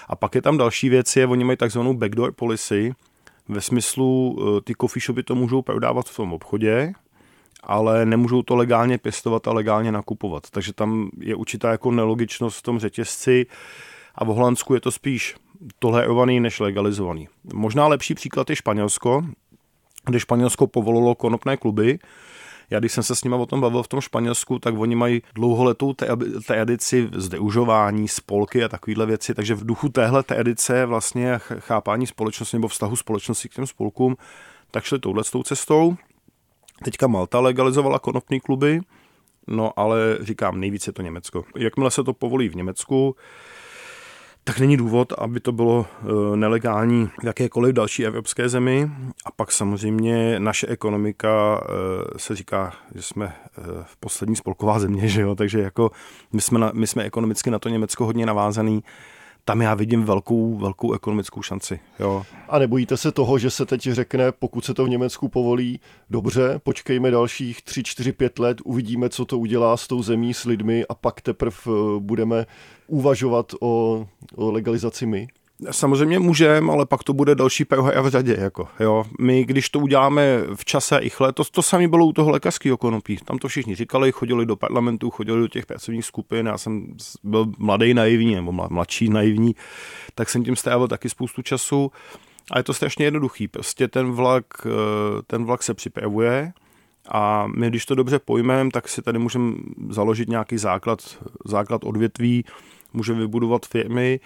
A 0.09 0.17
pak 0.17 0.35
je 0.35 0.43
tam 0.43 0.59
další 0.59 0.89
věc, 0.89 1.17
je, 1.17 1.27
oni 1.27 1.45
mají 1.45 1.57
takzvanou 1.57 1.95
backdoor 1.95 2.33
policy, 2.33 2.95
ve 3.49 3.61
smyslu, 3.61 4.39
e, 4.41 4.61
ty 4.61 4.75
coffee 4.81 5.01
shopy 5.01 5.23
to 5.23 5.35
můžou 5.35 5.63
prodávat 5.63 6.09
v 6.09 6.17
tom 6.17 6.33
obchodě, 6.33 6.93
ale 7.63 8.07
nemůžou 8.07 8.43
to 8.43 8.57
legálně 8.57 8.99
pěstovat 8.99 9.49
a 9.49 9.53
legálně 9.53 9.93
nakupovat. 9.93 10.51
Takže 10.51 10.73
tam 10.73 11.11
je 11.21 11.35
určitá 11.35 11.71
jako 11.71 11.91
nelogičnost 11.91 12.59
v 12.59 12.63
tom 12.63 12.79
řetězci, 12.79 13.47
a 14.19 14.25
v 14.25 14.27
Holandsku 14.27 14.75
je 14.75 14.81
to 14.81 14.93
spíš 14.93 15.37
tolerovaný 15.79 16.41
než 16.41 16.61
legalizovaný. 16.61 17.29
Možná 17.55 17.87
lepší 17.87 18.15
příklad 18.15 18.51
je 18.51 18.57
Španělsko, 18.57 19.25
kde 20.05 20.21
Španělsko 20.21 20.67
povolilo 20.67 21.15
konopné 21.15 21.57
kluby, 21.57 21.99
já 22.71 22.79
když 22.79 22.93
jsem 22.93 23.03
se 23.03 23.15
s 23.15 23.25
nimi 23.25 23.37
o 23.37 23.47
tom 23.47 23.61
bavil 23.61 23.83
v 23.83 23.89
tom 23.89 24.01
Španělsku, 24.01 24.59
tak 24.59 24.79
oni 24.79 24.97
mají 24.97 25.23
dlouholetou 25.35 25.95
tradici 26.47 27.09
zdeužování, 27.13 28.09
spolky 28.09 28.65
a 28.65 28.69
takovéhle 28.69 29.07
věci, 29.07 29.35
takže 29.35 29.55
v 29.55 29.67
duchu 29.67 29.89
téhle 29.89 30.23
tradice 30.23 30.87
vlastně 30.87 31.39
chápání 31.39 32.07
společnosti 32.07 32.57
nebo 32.57 32.69
vztahu 32.69 32.97
společnosti 32.97 33.49
k 33.49 33.55
těm 33.55 33.67
spolkům, 33.67 34.17
tak 34.71 34.85
šli 34.85 34.99
touhle 34.99 35.25
cestou 35.45 35.97
Teďka 36.85 37.07
Malta 37.07 37.41
legalizovala 37.41 37.99
konopný 37.99 38.41
kluby, 38.41 38.81
no 39.47 39.73
ale 39.77 40.19
říkám, 40.21 40.61
nejvíc 40.61 40.87
je 40.87 40.93
to 40.93 41.03
Německo. 41.03 41.45
Jakmile 41.57 41.91
se 41.91 42.05
to 42.05 42.13
povolí 42.13 42.49
v 42.49 42.57
Německu, 42.57 43.17
tak 44.49 44.61
není 44.61 44.77
důvod, 44.77 45.13
aby 45.19 45.41
to 45.41 45.53
bylo 45.53 45.87
eh, 45.87 46.37
nelegální 46.37 47.11
v 47.21 47.25
jakékoliv 47.25 47.75
další 47.75 48.07
evropské 48.07 48.49
zemi. 48.49 48.91
A 49.25 49.31
pak 49.31 49.53
samozřejmě 49.53 50.41
naše 50.41 50.67
ekonomika 50.67 51.61
eh, 51.63 52.19
se 52.19 52.37
říká, 52.37 52.73
že 52.95 53.03
jsme 53.03 53.27
eh, 53.27 53.63
v 53.85 53.97
poslední 53.97 54.37
spolková 54.37 54.79
země, 54.79 55.09
že 55.09 55.21
jo? 55.21 55.35
takže 55.35 55.61
jako 55.61 55.91
my 56.33 56.41
jsme, 56.41 56.59
na, 56.59 56.71
my 56.75 56.87
jsme 56.87 57.05
ekonomicky 57.05 57.51
na 57.51 57.59
to 57.59 57.69
Německo 57.69 58.05
hodně 58.05 58.27
navázaný 58.27 58.83
tam 59.49 59.63
já 59.63 59.75
vidím 59.75 60.05
velkou, 60.05 60.55
velkou 60.59 60.93
ekonomickou 60.93 61.43
šanci. 61.43 61.81
Jo. 62.01 62.23
A 62.49 62.59
nebojíte 62.59 62.97
se 62.97 63.13
toho, 63.13 63.39
že 63.39 63.51
se 63.51 63.67
teď 63.67 63.83
řekne, 63.83 64.33
pokud 64.33 64.65
se 64.65 64.75
to 64.75 64.85
v 64.85 64.89
Německu 64.89 65.29
povolí, 65.29 65.81
dobře, 66.11 66.61
počkejme 66.63 67.11
dalších 67.11 67.63
3, 67.63 67.83
4, 67.83 68.13
5 68.13 68.39
let, 68.39 68.59
uvidíme, 68.65 69.09
co 69.09 69.25
to 69.25 69.39
udělá 69.39 69.77
s 69.77 69.87
tou 69.87 70.03
zemí, 70.03 70.35
s 70.35 70.45
lidmi 70.45 70.85
a 70.89 70.95
pak 70.95 71.21
teprve 71.21 71.57
budeme 71.99 72.47
uvažovat 72.87 73.53
o, 73.61 74.07
o 74.37 74.51
legalizaci 74.51 75.07
my? 75.07 75.29
Samozřejmě 75.71 76.19
můžeme, 76.19 76.73
ale 76.73 76.87
pak 76.87 77.05
to 77.05 77.13
bude 77.13 77.35
další 77.35 77.65
a 77.97 78.01
v 78.01 78.09
řadě. 78.09 78.37
Jako, 78.41 78.69
jo. 78.81 79.05
My, 79.21 79.45
když 79.45 79.71
to 79.71 79.79
uděláme 79.79 80.23
v 80.55 80.65
čase 80.65 81.01
chle, 81.09 81.33
to, 81.33 81.45
to 81.45 81.63
samé 81.63 81.89
bylo 81.89 82.07
u 82.07 82.13
toho 82.13 82.31
lékařského 82.31 82.77
konopí. 82.77 83.17
Tam 83.25 83.39
to 83.39 83.49
všichni 83.49 83.75
říkali, 83.75 84.13
chodili 84.13 84.47
do 84.47 84.57
parlamentu, 84.57 85.11
chodili 85.11 85.41
do 85.41 85.49
těch 85.49 85.67
pracovních 85.67 86.05
skupin. 86.05 86.47
Já 86.47 86.59
jsem 86.59 86.95
byl 87.25 87.47
mladý 87.59 87.95
naivní, 87.95 88.35
nebo 88.35 88.53
mladší 88.71 89.09
naivní, 89.09 89.55
tak 90.15 90.31
jsem 90.31 90.45
tím 90.45 90.57
strávil 90.57 90.89
taky 90.89 91.09
spoustu 91.09 91.43
času. 91.43 91.93
A 92.51 92.59
je 92.59 92.65
to 92.65 92.75
strašně 92.75 93.05
jednoduchý. 93.05 93.49
Prostě 93.49 93.89
ten 93.89 94.13
vlak, 94.13 94.45
eh, 94.67 94.71
ten 95.27 95.45
vlak 95.45 95.63
se 95.63 95.75
připravuje, 95.75 96.53
a 97.11 97.47
my, 97.47 97.69
když 97.69 97.87
to 97.87 97.95
dobře 97.95 98.19
pojmeme, 98.19 98.71
tak 98.71 98.89
si 98.89 99.03
tady 99.03 99.19
můžeme 99.19 99.55
založit 99.91 100.29
nějaký 100.29 100.59
základ, 100.59 101.19
základ 101.45 101.85
odvětví, 101.85 102.45
můžeme 102.93 103.21
vybudovat 103.21 103.67
firmy, 103.67 104.21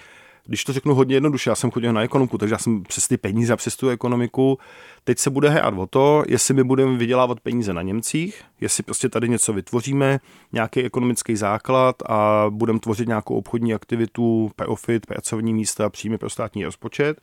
když 0.47 0.65
to 0.65 0.73
řeknu 0.73 0.95
hodně 0.95 1.17
jednoduše, 1.17 1.51
já 1.51 1.57
jsem 1.57 1.71
chodil 1.71 1.93
na 1.93 2.03
ekonomiku, 2.03 2.39
takže 2.39 2.55
já 2.55 2.59
jsem 2.59 2.83
přes 2.83 3.09
ty 3.09 3.17
peníze 3.17 3.53
a 3.53 3.57
přes 3.57 3.77
tu 3.77 3.89
ekonomiku. 3.89 4.59
Teď 5.05 5.19
se 5.19 5.31
bude 5.31 5.49
hrát 5.49 5.75
o 5.75 5.87
to, 5.87 6.25
jestli 6.29 6.55
my 6.55 6.65
budeme 6.65 6.97
vydělávat 6.97 7.41
peníze 7.41 7.73
na 7.73 7.83
Němcích, 7.83 8.43
jestli 8.61 8.83
prostě 8.83 9.09
tady 9.09 9.29
něco 9.29 9.53
vytvoříme, 9.53 10.21
nějaký 10.53 10.83
ekonomický 10.83 11.37
základ 11.37 11.97
a 12.07 12.47
budeme 12.51 12.79
tvořit 12.79 13.09
nějakou 13.09 13.35
obchodní 13.35 13.75
aktivitu, 13.75 14.51
profit, 14.57 15.07
pracovní 15.07 15.55
místa, 15.55 15.91
příjmy 15.91 16.19
pro 16.19 16.31
státní 16.31 16.65
rozpočet. 16.65 17.21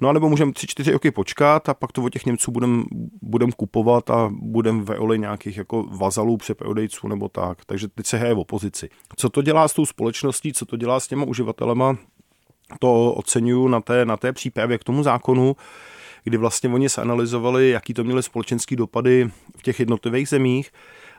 No 0.00 0.08
a 0.08 0.12
nebo 0.12 0.28
můžeme 0.28 0.52
tři, 0.52 0.66
čtyři 0.66 0.92
roky 0.92 1.10
počkat 1.10 1.68
a 1.68 1.74
pak 1.74 1.92
to 1.92 2.02
od 2.02 2.12
těch 2.12 2.26
Němců 2.26 2.50
budeme 2.50 2.82
budem 3.22 3.52
kupovat 3.52 4.10
a 4.10 4.30
budeme 4.32 4.82
ve 4.82 4.94
roli 4.94 5.18
nějakých 5.18 5.56
jako 5.56 5.82
vazalů, 5.82 6.36
přeprodejců 6.36 7.08
nebo 7.08 7.28
tak. 7.28 7.64
Takže 7.64 7.88
teď 7.88 8.06
se 8.06 8.16
hraje 8.16 8.34
v 8.34 8.38
opozici. 8.38 8.88
Co 9.16 9.28
to 9.28 9.42
dělá 9.42 9.68
s 9.68 9.74
tou 9.74 9.86
společností, 9.86 10.52
co 10.52 10.66
to 10.66 10.76
dělá 10.76 11.00
s 11.00 11.08
těma 11.08 11.24
uživatelema, 11.24 11.96
to 12.78 13.12
oceňuju 13.12 13.68
na 13.68 13.80
té, 13.80 14.04
na 14.04 14.16
té 14.16 14.32
přípravě 14.32 14.78
k 14.78 14.84
tomu 14.84 15.02
zákonu, 15.02 15.56
kdy 16.24 16.36
vlastně 16.36 16.70
oni 16.70 16.88
se 16.88 17.00
analyzovali, 17.00 17.70
jaký 17.70 17.94
to 17.94 18.04
měly 18.04 18.22
společenské 18.22 18.76
dopady 18.76 19.30
v 19.56 19.62
těch 19.62 19.80
jednotlivých 19.80 20.28
zemích. 20.28 20.72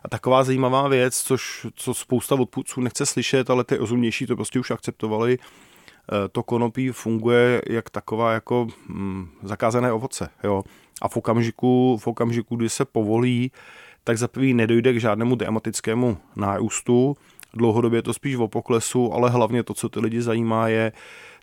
A 0.04 0.10
taková 0.10 0.44
zajímavá 0.44 0.88
věc, 0.88 1.18
což, 1.18 1.68
co 1.76 1.94
spousta 1.94 2.36
odpůrců 2.36 2.82
nechce 2.82 3.06
slyšet, 3.06 3.50
ale 3.50 3.64
ty 3.64 3.78
rozumnější 3.78 4.26
to 4.26 4.36
prostě 4.36 4.60
už 4.60 4.72
akceptovali, 4.72 5.38
eh, 5.40 6.28
to 6.32 6.44
konopí 6.44 6.90
funguje 6.90 7.62
jak 7.70 7.90
taková 7.90 8.34
jako 8.34 8.68
hm, 8.90 9.28
zakázané 9.44 9.92
ovoce. 9.92 10.30
Jo? 10.44 10.64
A 11.02 11.08
v 11.08 11.18
okamžiku, 11.18 11.98
v 12.02 12.08
okamžiku, 12.08 12.56
kdy 12.56 12.70
se 12.70 12.86
povolí, 12.86 13.52
tak 14.04 14.18
za 14.18 14.28
prvý 14.28 14.54
nedojde 14.54 14.94
k 14.94 15.00
žádnému 15.00 15.36
dramatickému 15.36 16.18
nárůstu, 16.36 17.18
dlouhodobě 17.54 17.98
je 17.98 18.04
to 18.04 18.14
spíš 18.14 18.36
o 18.36 18.48
poklesu, 18.48 19.14
ale 19.14 19.30
hlavně 19.30 19.64
to, 19.64 19.74
co 19.74 19.90
ty 19.90 20.00
lidi 20.00 20.22
zajímá, 20.22 20.68
je, 20.68 20.92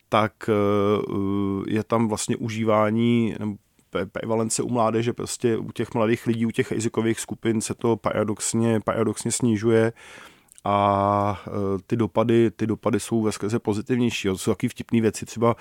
tak 0.08 0.32
eh, 0.48 0.52
je 1.66 1.84
tam 1.84 2.08
vlastně 2.08 2.36
užívání 2.36 3.34
prevalence 4.12 4.62
u 4.62 4.68
mládeže, 4.68 5.12
prostě 5.12 5.56
u 5.56 5.72
těch 5.72 5.94
mladých 5.94 6.26
lidí, 6.26 6.46
u 6.46 6.50
těch 6.50 6.72
rizikových 6.72 7.20
skupin 7.20 7.60
se 7.60 7.74
to 7.74 7.96
paradoxně, 7.96 8.80
paradoxně 8.80 9.32
snižuje 9.32 9.92
a 10.64 11.42
eh, 11.46 11.50
ty 11.86 11.96
dopady, 11.96 12.50
ty 12.50 12.66
dopady 12.66 13.00
jsou 13.00 13.22
ve 13.22 13.32
skrze 13.32 13.58
pozitivnější. 13.58 14.28
To 14.28 14.38
jsou 14.38 14.50
taky 14.50 14.68
vtipné 14.68 15.00
věci, 15.00 15.26
třeba 15.26 15.56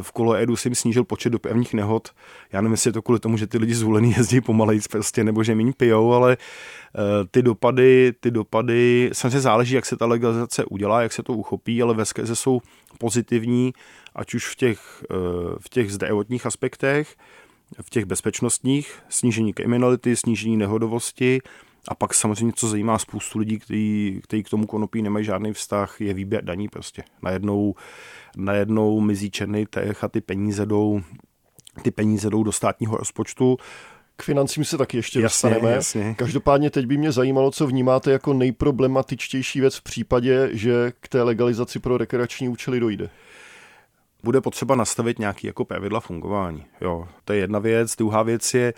v 0.00 0.12
kole 0.12 0.42
Edu 0.42 0.56
jsem 0.56 0.74
snížil 0.74 1.04
počet 1.04 1.30
dopravních 1.30 1.74
nehod. 1.74 2.08
Já 2.52 2.60
nevím, 2.60 2.72
jestli 2.72 2.88
je 2.88 2.92
to 2.92 3.02
kvůli 3.02 3.20
tomu, 3.20 3.36
že 3.36 3.46
ty 3.46 3.58
lidi 3.58 3.74
zvolený 3.74 4.12
jezdí 4.16 4.40
pomalej 4.40 4.80
prostě, 4.90 5.24
nebo 5.24 5.44
že 5.44 5.54
méně 5.54 5.72
pijou, 5.76 6.12
ale 6.12 6.36
eh, 6.36 6.98
ty 7.30 7.42
dopady, 7.42 8.12
ty 8.20 8.30
dopady, 8.30 9.10
samozřejmě 9.12 9.40
záleží, 9.40 9.74
jak 9.74 9.86
se 9.86 9.96
ta 9.96 10.06
legalizace 10.06 10.64
udělá, 10.64 11.02
jak 11.02 11.12
se 11.12 11.22
to 11.22 11.32
uchopí, 11.32 11.82
ale 11.82 11.94
ve 11.94 12.04
skrze 12.04 12.36
jsou 12.36 12.60
pozitivní, 12.98 13.72
ať 14.14 14.34
už 14.34 14.46
v 14.46 14.56
těch, 14.56 15.04
eh, 15.10 15.14
v 15.58 15.68
těch 15.68 15.92
zdravotních 15.92 16.46
aspektech, 16.46 17.16
v 17.82 17.90
těch 17.90 18.04
bezpečnostních, 18.04 18.98
snížení 19.08 19.52
kriminality, 19.52 20.16
snížení 20.16 20.56
nehodovosti, 20.56 21.40
a 21.88 21.94
pak 21.94 22.14
samozřejmě, 22.14 22.52
co 22.56 22.68
zajímá 22.68 22.98
spoustu 22.98 23.38
lidí, 23.38 23.58
kteří, 23.58 24.42
k 24.42 24.48
tomu 24.50 24.66
konopí 24.66 25.02
nemají 25.02 25.24
žádný 25.24 25.52
vztah, 25.52 26.00
je 26.00 26.14
výběr 26.14 26.44
daní 26.44 26.68
prostě. 26.68 27.02
Najednou, 27.22 27.74
najednou 28.36 29.00
mizí 29.00 29.30
černý 29.30 29.66
tech 29.66 30.04
a 30.04 30.08
ty 30.08 30.20
peníze 30.20 30.66
jdou, 30.66 31.00
ty 31.82 31.90
peníze 31.90 32.30
jdou 32.30 32.42
do 32.42 32.52
státního 32.52 32.96
rozpočtu. 32.96 33.56
K 34.16 34.22
financím 34.22 34.64
se 34.64 34.78
taky 34.78 34.96
ještě 34.96 35.20
jasně, 35.20 35.48
dostaneme. 35.50 35.74
Jasně. 35.74 36.14
Každopádně 36.18 36.70
teď 36.70 36.86
by 36.86 36.96
mě 36.96 37.12
zajímalo, 37.12 37.50
co 37.50 37.66
vnímáte 37.66 38.10
jako 38.10 38.32
nejproblematičtější 38.32 39.60
věc 39.60 39.76
v 39.76 39.82
případě, 39.82 40.50
že 40.52 40.92
k 41.00 41.08
té 41.08 41.22
legalizaci 41.22 41.78
pro 41.78 41.98
rekreační 41.98 42.48
účely 42.48 42.80
dojde 42.80 43.10
bude 44.22 44.40
potřeba 44.40 44.74
nastavit 44.74 45.18
nějaký 45.18 45.46
jako 45.46 45.64
pravidla 45.64 46.00
fungování. 46.00 46.64
Jo, 46.80 47.08
to 47.24 47.32
je 47.32 47.38
jedna 47.38 47.58
věc. 47.58 47.96
Druhá 47.96 48.22
věc 48.22 48.54
je 48.54 48.74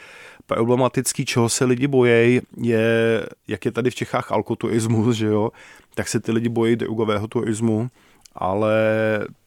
problematický, 0.47 1.25
čeho 1.25 1.49
se 1.49 1.65
lidi 1.65 1.87
bojejí, 1.87 2.41
je, 2.57 3.27
jak 3.49 3.65
je 3.65 3.73
tady 3.73 3.91
v 3.91 3.95
Čechách 3.95 4.33
alkoturismus, 4.33 5.17
že 5.17 5.27
jo, 5.27 5.51
tak 5.95 6.09
se 6.09 6.21
ty 6.21 6.33
lidi 6.33 6.49
bojí 6.49 6.77
drogového 6.77 7.29
turismu, 7.29 7.89
ale 8.35 8.75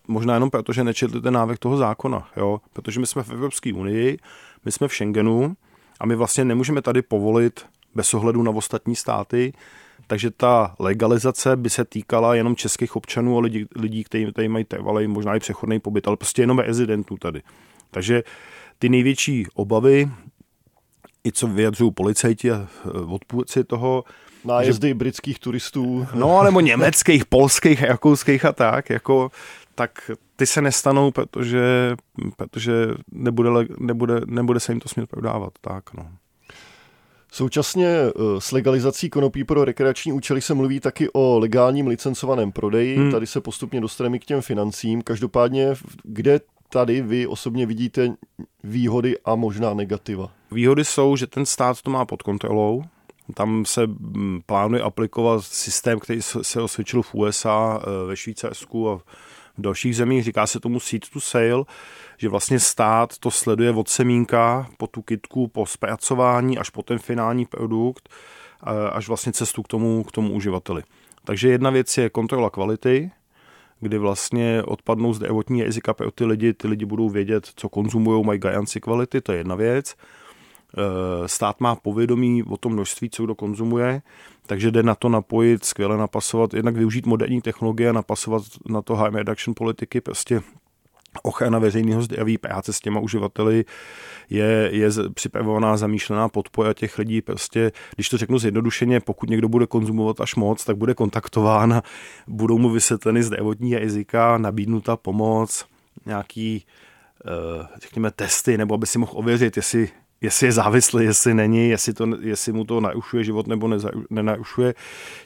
možná 0.07 0.33
jenom 0.33 0.49
proto, 0.49 0.73
že 0.73 0.83
nečetli 0.83 1.21
ten 1.21 1.33
návrh 1.33 1.59
toho 1.59 1.77
zákona, 1.77 2.29
jo, 2.37 2.61
protože 2.73 2.99
my 2.99 3.07
jsme 3.07 3.23
v 3.23 3.29
Evropské 3.29 3.73
unii, 3.73 4.17
my 4.65 4.71
jsme 4.71 4.87
v 4.87 4.93
Schengenu 4.93 5.55
a 5.99 6.05
my 6.05 6.15
vlastně 6.15 6.45
nemůžeme 6.45 6.81
tady 6.81 7.01
povolit 7.01 7.65
bez 7.95 8.13
ohledu 8.13 8.43
na 8.43 8.51
ostatní 8.51 8.95
státy 8.95 9.53
takže 10.07 10.31
ta 10.31 10.75
legalizace 10.79 11.55
by 11.55 11.69
se 11.69 11.85
týkala 11.85 12.35
jenom 12.35 12.55
českých 12.55 12.95
občanů 12.95 13.37
a 13.37 13.41
lidí, 13.41 13.65
lidí 13.75 14.03
kteří 14.03 14.31
tady 14.31 14.47
mají 14.47 14.65
trvalý, 14.65 15.07
možná 15.07 15.35
i 15.35 15.39
přechodný 15.39 15.79
pobyt, 15.79 16.07
ale 16.07 16.17
prostě 16.17 16.41
jenom 16.41 16.59
rezidentů 16.59 17.17
tady. 17.17 17.41
Takže 17.91 18.23
ty 18.79 18.89
největší 18.89 19.45
obavy, 19.53 20.09
i 21.25 21.31
co 21.31 21.47
vyjadřují 21.47 21.91
policajti 21.91 22.51
a 22.51 22.55
e, 22.55 22.89
odpůrci 22.89 23.63
toho, 23.63 24.03
nájezdy 24.45 24.87
že, 24.87 24.93
britských 24.93 25.39
turistů. 25.39 26.07
No, 26.13 26.43
nebo 26.43 26.59
německých, 26.59 27.25
polských, 27.25 27.83
rakouských 27.83 28.45
a 28.45 28.51
tak, 28.51 28.89
jako, 28.89 29.31
tak 29.75 30.11
ty 30.35 30.45
se 30.45 30.61
nestanou, 30.61 31.11
protože, 31.11 31.95
protože 32.35 32.87
nebude, 33.11 33.49
nebude, 33.79 34.21
nebude 34.25 34.59
se 34.59 34.71
jim 34.71 34.79
to 34.79 34.89
smět 34.89 35.09
prodávat. 35.09 35.53
Tak, 35.61 35.93
no. 35.93 36.09
Současně 37.37 37.87
eh, 37.87 38.11
s 38.39 38.51
legalizací 38.51 39.09
konopí 39.09 39.43
pro 39.43 39.65
rekreační 39.65 40.13
účely 40.13 40.41
se 40.41 40.53
mluví 40.53 40.79
taky 40.79 41.09
o 41.13 41.39
legálním 41.39 41.87
licencovaném 41.87 42.51
prodeji. 42.51 42.97
Hmm. 42.97 43.11
Tady 43.11 43.27
se 43.27 43.41
postupně 43.41 43.81
dostaneme 43.81 44.19
k 44.19 44.25
těm 44.25 44.41
financím. 44.41 45.01
Každopádně, 45.01 45.75
kde 46.03 46.39
tady 46.69 47.01
vy 47.01 47.27
osobně 47.27 47.65
vidíte 47.65 48.13
výhody 48.63 49.17
a 49.25 49.35
možná 49.35 49.73
negativa? 49.73 50.31
Výhody 50.51 50.85
jsou, 50.85 51.15
že 51.15 51.27
ten 51.27 51.45
stát 51.45 51.81
to 51.81 51.91
má 51.91 52.05
pod 52.05 52.23
kontrolou. 52.23 52.83
Tam 53.33 53.65
se 53.65 53.81
plánuje 54.45 54.81
aplikovat 54.81 55.43
systém, 55.43 55.99
který 55.99 56.21
se 56.21 56.61
osvědčil 56.61 57.01
v 57.01 57.15
USA, 57.15 57.81
eh, 57.81 58.07
ve 58.07 58.17
Švýcarsku 58.17 58.89
a 58.89 58.97
v 58.97 59.03
dalších 59.57 59.95
zemích. 59.95 60.23
Říká 60.23 60.47
se 60.47 60.59
tomu 60.59 60.79
seed 60.79 61.09
to 61.09 61.19
sale 61.19 61.63
že 62.17 62.29
vlastně 62.29 62.59
stát 62.59 63.17
to 63.17 63.31
sleduje 63.31 63.71
od 63.71 63.89
semínka 63.89 64.67
po 64.77 64.87
tu 64.87 65.01
kitku, 65.01 65.47
po 65.47 65.65
zpracování 65.65 66.57
až 66.57 66.69
po 66.69 66.83
ten 66.83 66.99
finální 66.99 67.45
produkt, 67.45 68.09
až 68.91 69.07
vlastně 69.07 69.33
cestu 69.33 69.63
k 69.63 69.67
tomu, 69.67 70.03
k 70.03 70.11
tomu 70.11 70.33
uživateli. 70.33 70.83
Takže 71.23 71.49
jedna 71.49 71.69
věc 71.69 71.97
je 71.97 72.09
kontrola 72.09 72.49
kvality, 72.49 73.11
kdy 73.79 73.97
vlastně 73.97 74.63
odpadnou 74.63 75.13
zdravotní 75.13 75.63
rizika 75.63 75.93
pro 75.93 76.11
ty 76.11 76.25
lidi, 76.25 76.53
ty 76.53 76.67
lidi 76.67 76.85
budou 76.85 77.09
vědět, 77.09 77.49
co 77.55 77.69
konzumují, 77.69 78.23
mají 78.25 78.39
garanci 78.39 78.79
kvality, 78.81 79.21
to 79.21 79.31
je 79.31 79.37
jedna 79.37 79.55
věc. 79.55 79.95
E, 80.77 81.27
stát 81.27 81.61
má 81.61 81.75
povědomí 81.75 82.43
o 82.43 82.57
tom 82.57 82.73
množství, 82.73 83.09
co 83.09 83.23
kdo 83.23 83.35
konzumuje, 83.35 84.01
takže 84.45 84.71
jde 84.71 84.83
na 84.83 84.95
to 84.95 85.09
napojit, 85.09 85.65
skvěle 85.65 85.97
napasovat, 85.97 86.53
jednak 86.53 86.75
využít 86.75 87.05
moderní 87.05 87.41
technologie 87.41 87.89
a 87.89 87.93
napasovat 87.93 88.43
na 88.69 88.81
to 88.81 88.95
harm 88.95 89.15
reduction 89.15 89.53
politiky, 89.57 90.01
prostě 90.01 90.41
ochrana 91.25 91.59
veřejného 91.59 92.01
zdraví, 92.01 92.37
práce 92.37 92.73
s 92.73 92.79
těma 92.79 92.99
uživateli, 92.99 93.65
je, 94.29 94.69
je 94.73 94.89
připravovaná 95.13 95.77
zamýšlená 95.77 96.29
podpora 96.29 96.73
těch 96.73 96.97
lidí. 96.97 97.21
Prostě, 97.21 97.71
když 97.95 98.09
to 98.09 98.17
řeknu 98.17 98.39
zjednodušeně, 98.39 98.99
pokud 98.99 99.29
někdo 99.29 99.49
bude 99.49 99.67
konzumovat 99.67 100.21
až 100.21 100.35
moc, 100.35 100.65
tak 100.65 100.77
bude 100.77 100.93
kontaktován 100.93 101.81
budou 102.27 102.57
mu 102.57 102.69
vysvětleny 102.69 103.23
zdravotní 103.23 103.71
jazyka, 103.71 104.37
nabídnuta 104.37 104.97
pomoc, 104.97 105.65
nějaký, 106.05 106.65
eh, 107.25 107.67
řekněme, 107.81 108.11
testy, 108.11 108.57
nebo 108.57 108.73
aby 108.73 108.85
si 108.87 108.99
mohl 108.99 109.11
ověřit, 109.15 109.57
jestli 109.57 109.89
jestli 110.21 110.47
je 110.47 110.51
závislý, 110.51 111.05
jestli 111.05 111.33
není, 111.33 111.69
jestli, 111.69 111.93
to, 111.93 112.07
jestli 112.21 112.53
mu 112.53 112.63
to 112.63 112.81
narušuje 112.81 113.23
život 113.23 113.47
nebo 113.47 113.69
nenarušuje. 114.09 114.73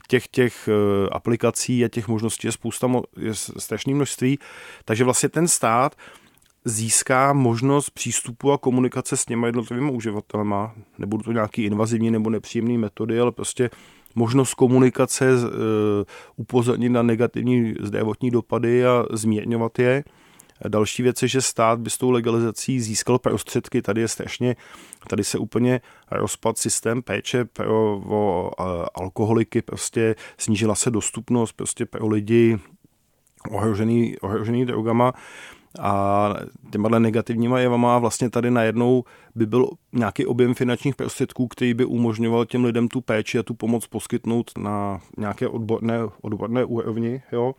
Těch, 0.08 0.28
těch 0.28 0.70
eh, 0.72 1.10
aplikací 1.10 1.86
a 1.86 1.88
těch 1.88 2.08
možností 2.08 2.48
je 2.48 2.52
spousta, 2.52 2.88
je 3.18 3.34
strašné 3.34 3.94
množství. 3.94 4.40
Takže 4.86 5.04
vlastně 5.04 5.30
ten 5.30 5.48
stát 5.48 5.96
získá 6.66 7.34
možnost 7.34 7.90
přístupu 7.90 8.52
a 8.52 8.58
komunikace 8.58 9.18
s 9.18 9.26
těma 9.26 9.48
jednotlivými 9.48 9.92
uživatelema. 9.92 10.74
Nebudou 10.98 11.24
to 11.24 11.32
nějaký 11.32 11.64
invazivní 11.64 12.12
nebo 12.12 12.30
nepříjemné 12.30 12.78
metody, 12.78 13.20
ale 13.20 13.32
prostě 13.32 13.70
možnost 14.16 14.54
komunikace, 14.54 15.34
uh, 15.34 15.50
upozornit 16.36 16.90
na 16.90 17.02
negativní 17.02 17.76
zdravotní 17.82 18.32
dopady 18.32 18.86
a 18.86 19.06
zmírňovat 19.12 19.80
je. 19.80 20.04
Další 20.68 21.04
věc 21.04 21.22
je, 21.22 21.28
že 21.28 21.42
stát 21.42 21.80
by 21.80 21.90
s 21.90 21.98
tou 21.98 22.12
legalizací 22.12 22.82
získal 22.82 23.20
prostředky. 23.20 23.82
Tady 23.82 24.02
je 24.02 24.08
strašně, 24.08 24.56
tady 25.08 25.24
se 25.24 25.38
úplně 25.38 25.82
rozpad 26.12 26.58
systém 26.58 27.02
péče 27.02 27.46
pro 27.46 28.02
o, 28.10 28.52
alkoholiky, 28.94 29.62
prostě 29.62 30.16
snížila 30.38 30.76
se 30.76 30.92
dostupnost 30.92 31.54
prostě 31.54 31.86
pro 31.86 32.08
lidi 32.08 32.60
ohrožený, 33.50 34.18
ohrožený 34.20 34.66
drogama 34.66 35.14
a 35.80 36.34
těma 36.72 37.00
negativníma 37.00 37.60
jevama 37.60 38.00
vlastně 38.00 38.30
tady 38.30 38.52
najednou 38.52 39.04
by 39.36 39.46
byl 39.46 39.70
nějaký 39.94 40.26
objem 40.26 40.54
finančních 40.54 40.96
prostředků, 40.96 41.48
který 41.48 41.74
by 41.74 41.86
umožňoval 41.86 42.46
těm 42.46 42.66
lidem 42.66 42.88
tu 42.88 43.02
péči 43.02 43.40
a 43.40 43.44
tu 43.44 43.54
pomoc 43.54 43.88
poskytnout 43.88 44.52
na 44.58 45.00
nějaké 45.18 45.48
odborné, 45.48 46.00
odborné 46.22 46.66
úrovni. 46.66 47.22
Jo. 47.32 47.56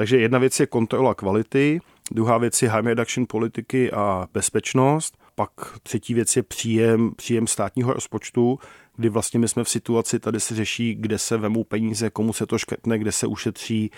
Takže 0.00 0.18
jedna 0.18 0.38
věc 0.38 0.60
je 0.60 0.66
kontrola 0.66 1.14
kvality, 1.14 1.80
druhá 2.10 2.38
věc 2.38 2.62
je 2.62 2.68
harm 2.68 2.86
reduction 2.86 3.26
politiky 3.28 3.90
a 3.92 4.28
bezpečnost, 4.32 5.18
pak 5.34 5.50
třetí 5.82 6.14
věc 6.14 6.36
je 6.36 6.42
příjem, 6.42 7.12
příjem 7.16 7.46
státního 7.46 7.92
rozpočtu, 7.92 8.58
kdy 8.96 9.08
vlastně 9.08 9.40
my 9.40 9.48
jsme 9.48 9.64
v 9.64 9.68
situaci, 9.68 10.18
tady 10.18 10.40
se 10.40 10.54
řeší, 10.54 10.94
kde 10.94 11.18
se 11.18 11.36
vemou 11.36 11.64
peníze, 11.64 12.10
komu 12.10 12.32
se 12.32 12.46
to 12.46 12.58
škrtne, 12.58 12.98
kde 12.98 13.12
se 13.12 13.26
ušetří, 13.26 13.90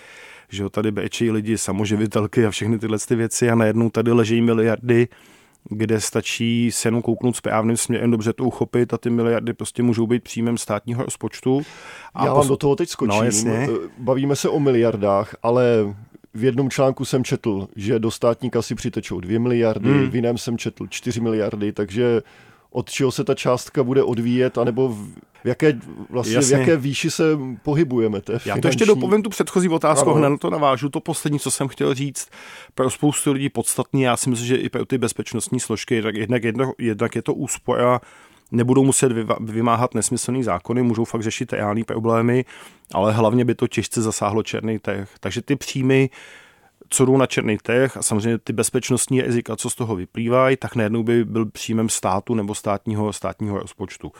že 0.49 0.63
jo, 0.63 0.69
tady 0.69 0.91
béčejí 0.91 1.31
lidi, 1.31 1.57
samoživitelky 1.57 2.45
a 2.45 2.51
všechny 2.51 2.79
tyhle 2.79 2.97
ty 3.07 3.15
věci 3.15 3.49
a 3.49 3.55
najednou 3.55 3.89
tady 3.89 4.11
leží 4.11 4.41
miliardy, 4.41 5.07
kde 5.69 6.01
stačí 6.01 6.71
se 6.71 6.87
jenom 6.87 7.01
kouknout 7.01 7.35
správným 7.35 7.77
směrem, 7.77 8.11
dobře 8.11 8.33
to 8.33 8.43
uchopit 8.43 8.93
a 8.93 8.97
ty 8.97 9.09
miliardy 9.09 9.53
prostě 9.53 9.83
můžou 9.83 10.07
být 10.07 10.23
příjmem 10.23 10.57
státního 10.57 11.03
rozpočtu. 11.03 11.61
A 12.13 12.25
Já 12.25 12.33
vám 12.33 12.47
do 12.47 12.57
toho 12.57 12.75
teď 12.75 12.89
skočím. 12.89 13.19
No, 13.19 13.23
jasně. 13.23 13.67
Bavíme 13.97 14.35
se 14.35 14.49
o 14.49 14.59
miliardách, 14.59 15.35
ale 15.43 15.95
v 16.33 16.43
jednom 16.43 16.69
článku 16.69 17.05
jsem 17.05 17.23
četl, 17.23 17.67
že 17.75 17.99
do 17.99 18.11
státní 18.11 18.49
kasy 18.49 18.75
přitečou 18.75 19.19
2 19.19 19.39
miliardy, 19.39 19.89
hmm. 19.89 20.09
v 20.09 20.15
jiném 20.15 20.37
jsem 20.37 20.57
četl 20.57 20.87
4 20.87 21.21
miliardy, 21.21 21.73
takže 21.73 22.21
od 22.73 22.89
čeho 22.89 23.11
se 23.11 23.23
ta 23.23 23.35
částka 23.35 23.83
bude 23.83 24.03
odvíjet, 24.03 24.57
anebo 24.57 24.89
v 25.43 25.47
jaké, 25.47 25.79
vlastně, 26.09 26.41
v 26.41 26.51
jaké 26.51 26.77
výši 26.77 27.11
se 27.11 27.23
pohybujeme. 27.63 28.21
Té 28.21 28.39
Já 28.45 28.57
to 28.57 28.67
ještě 28.67 28.85
dopovím 28.85 29.23
tu 29.23 29.29
předchozí 29.29 29.69
otázku, 29.69 30.13
hned 30.13 30.29
na 30.29 30.37
to 30.37 30.49
navážu. 30.49 30.89
To 30.89 30.99
poslední, 30.99 31.39
co 31.39 31.51
jsem 31.51 31.67
chtěl 31.67 31.93
říct, 31.93 32.29
pro 32.75 32.89
spoustu 32.89 33.31
lidí 33.31 33.49
podstatný, 33.49 34.01
já 34.01 34.17
si 34.17 34.29
myslím, 34.29 34.47
že 34.47 34.55
i 34.55 34.69
pro 34.69 34.85
ty 34.85 34.97
bezpečnostní 34.97 35.59
složky, 35.59 36.01
tak 36.01 36.15
jednak, 36.15 36.43
jednak, 36.43 36.69
jednak 36.77 37.15
je 37.15 37.21
to 37.21 37.33
úspora, 37.33 38.01
nebudou 38.51 38.83
muset 38.83 39.11
vymáhat 39.39 39.93
nesmyslný 39.93 40.43
zákony, 40.43 40.83
můžou 40.83 41.05
fakt 41.05 41.23
řešit 41.23 41.53
reální 41.53 41.83
problémy, 41.83 42.45
ale 42.93 43.13
hlavně 43.13 43.45
by 43.45 43.55
to 43.55 43.67
těžce 43.67 44.01
zasáhlo 44.01 44.43
černý 44.43 44.79
trh. 44.79 45.09
Takže 45.19 45.41
ty 45.41 45.55
příjmy 45.55 46.09
co 46.93 47.05
jdou 47.05 47.17
na 47.17 47.25
černý 47.25 47.57
trh 47.57 47.97
a 47.97 48.01
samozřejmě 48.01 48.37
ty 48.37 48.53
bezpečnostní 48.53 49.21
rizika, 49.21 49.55
co 49.55 49.69
z 49.69 49.75
toho 49.75 49.95
vyplývají, 49.95 50.57
tak 50.57 50.75
najednou 50.75 51.03
by 51.03 51.25
byl 51.25 51.45
příjmem 51.45 51.89
státu 51.89 52.35
nebo 52.35 52.55
státního, 52.55 53.13
státního 53.13 53.59
rozpočtu. 53.59 54.11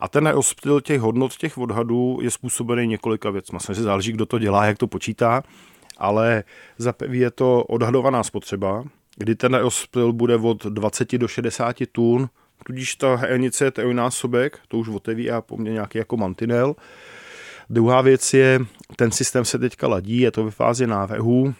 A 0.00 0.08
ten 0.08 0.26
rozptyl 0.26 0.80
těch 0.80 1.00
hodnot, 1.00 1.36
těch 1.36 1.58
odhadů 1.58 2.18
je 2.22 2.30
způsobený 2.30 2.86
několika 2.86 3.30
věcmi. 3.30 3.58
Samozřejmě 3.60 3.82
záleží, 3.82 4.12
kdo 4.12 4.26
to 4.26 4.38
dělá, 4.38 4.66
jak 4.66 4.78
to 4.78 4.86
počítá, 4.86 5.42
ale 5.98 6.44
je 7.10 7.30
to 7.30 7.64
odhadovaná 7.64 8.22
spotřeba, 8.22 8.84
kdy 9.16 9.34
ten 9.34 9.54
rozptyl 9.54 10.12
bude 10.12 10.36
od 10.36 10.66
20 10.66 11.18
do 11.18 11.28
60 11.28 11.76
tun, 11.92 12.28
tudíž 12.66 12.96
ta 12.96 13.16
hranice 13.16 13.64
je 13.64 13.70
trojnásobek, 13.70 14.58
to 14.68 14.78
už 14.78 14.88
otevírá 14.88 15.40
po 15.40 15.56
mně 15.56 15.72
nějaký 15.72 15.98
jako 15.98 16.16
mantinel. 16.16 16.74
Druhá 17.70 18.00
věc 18.00 18.34
je, 18.34 18.60
ten 18.96 19.10
systém 19.10 19.44
se 19.44 19.58
teďka 19.58 19.88
ladí, 19.88 20.20
je 20.20 20.30
to 20.30 20.44
ve 20.44 20.50
fázi 20.50 20.86
návrhu, 20.86 21.54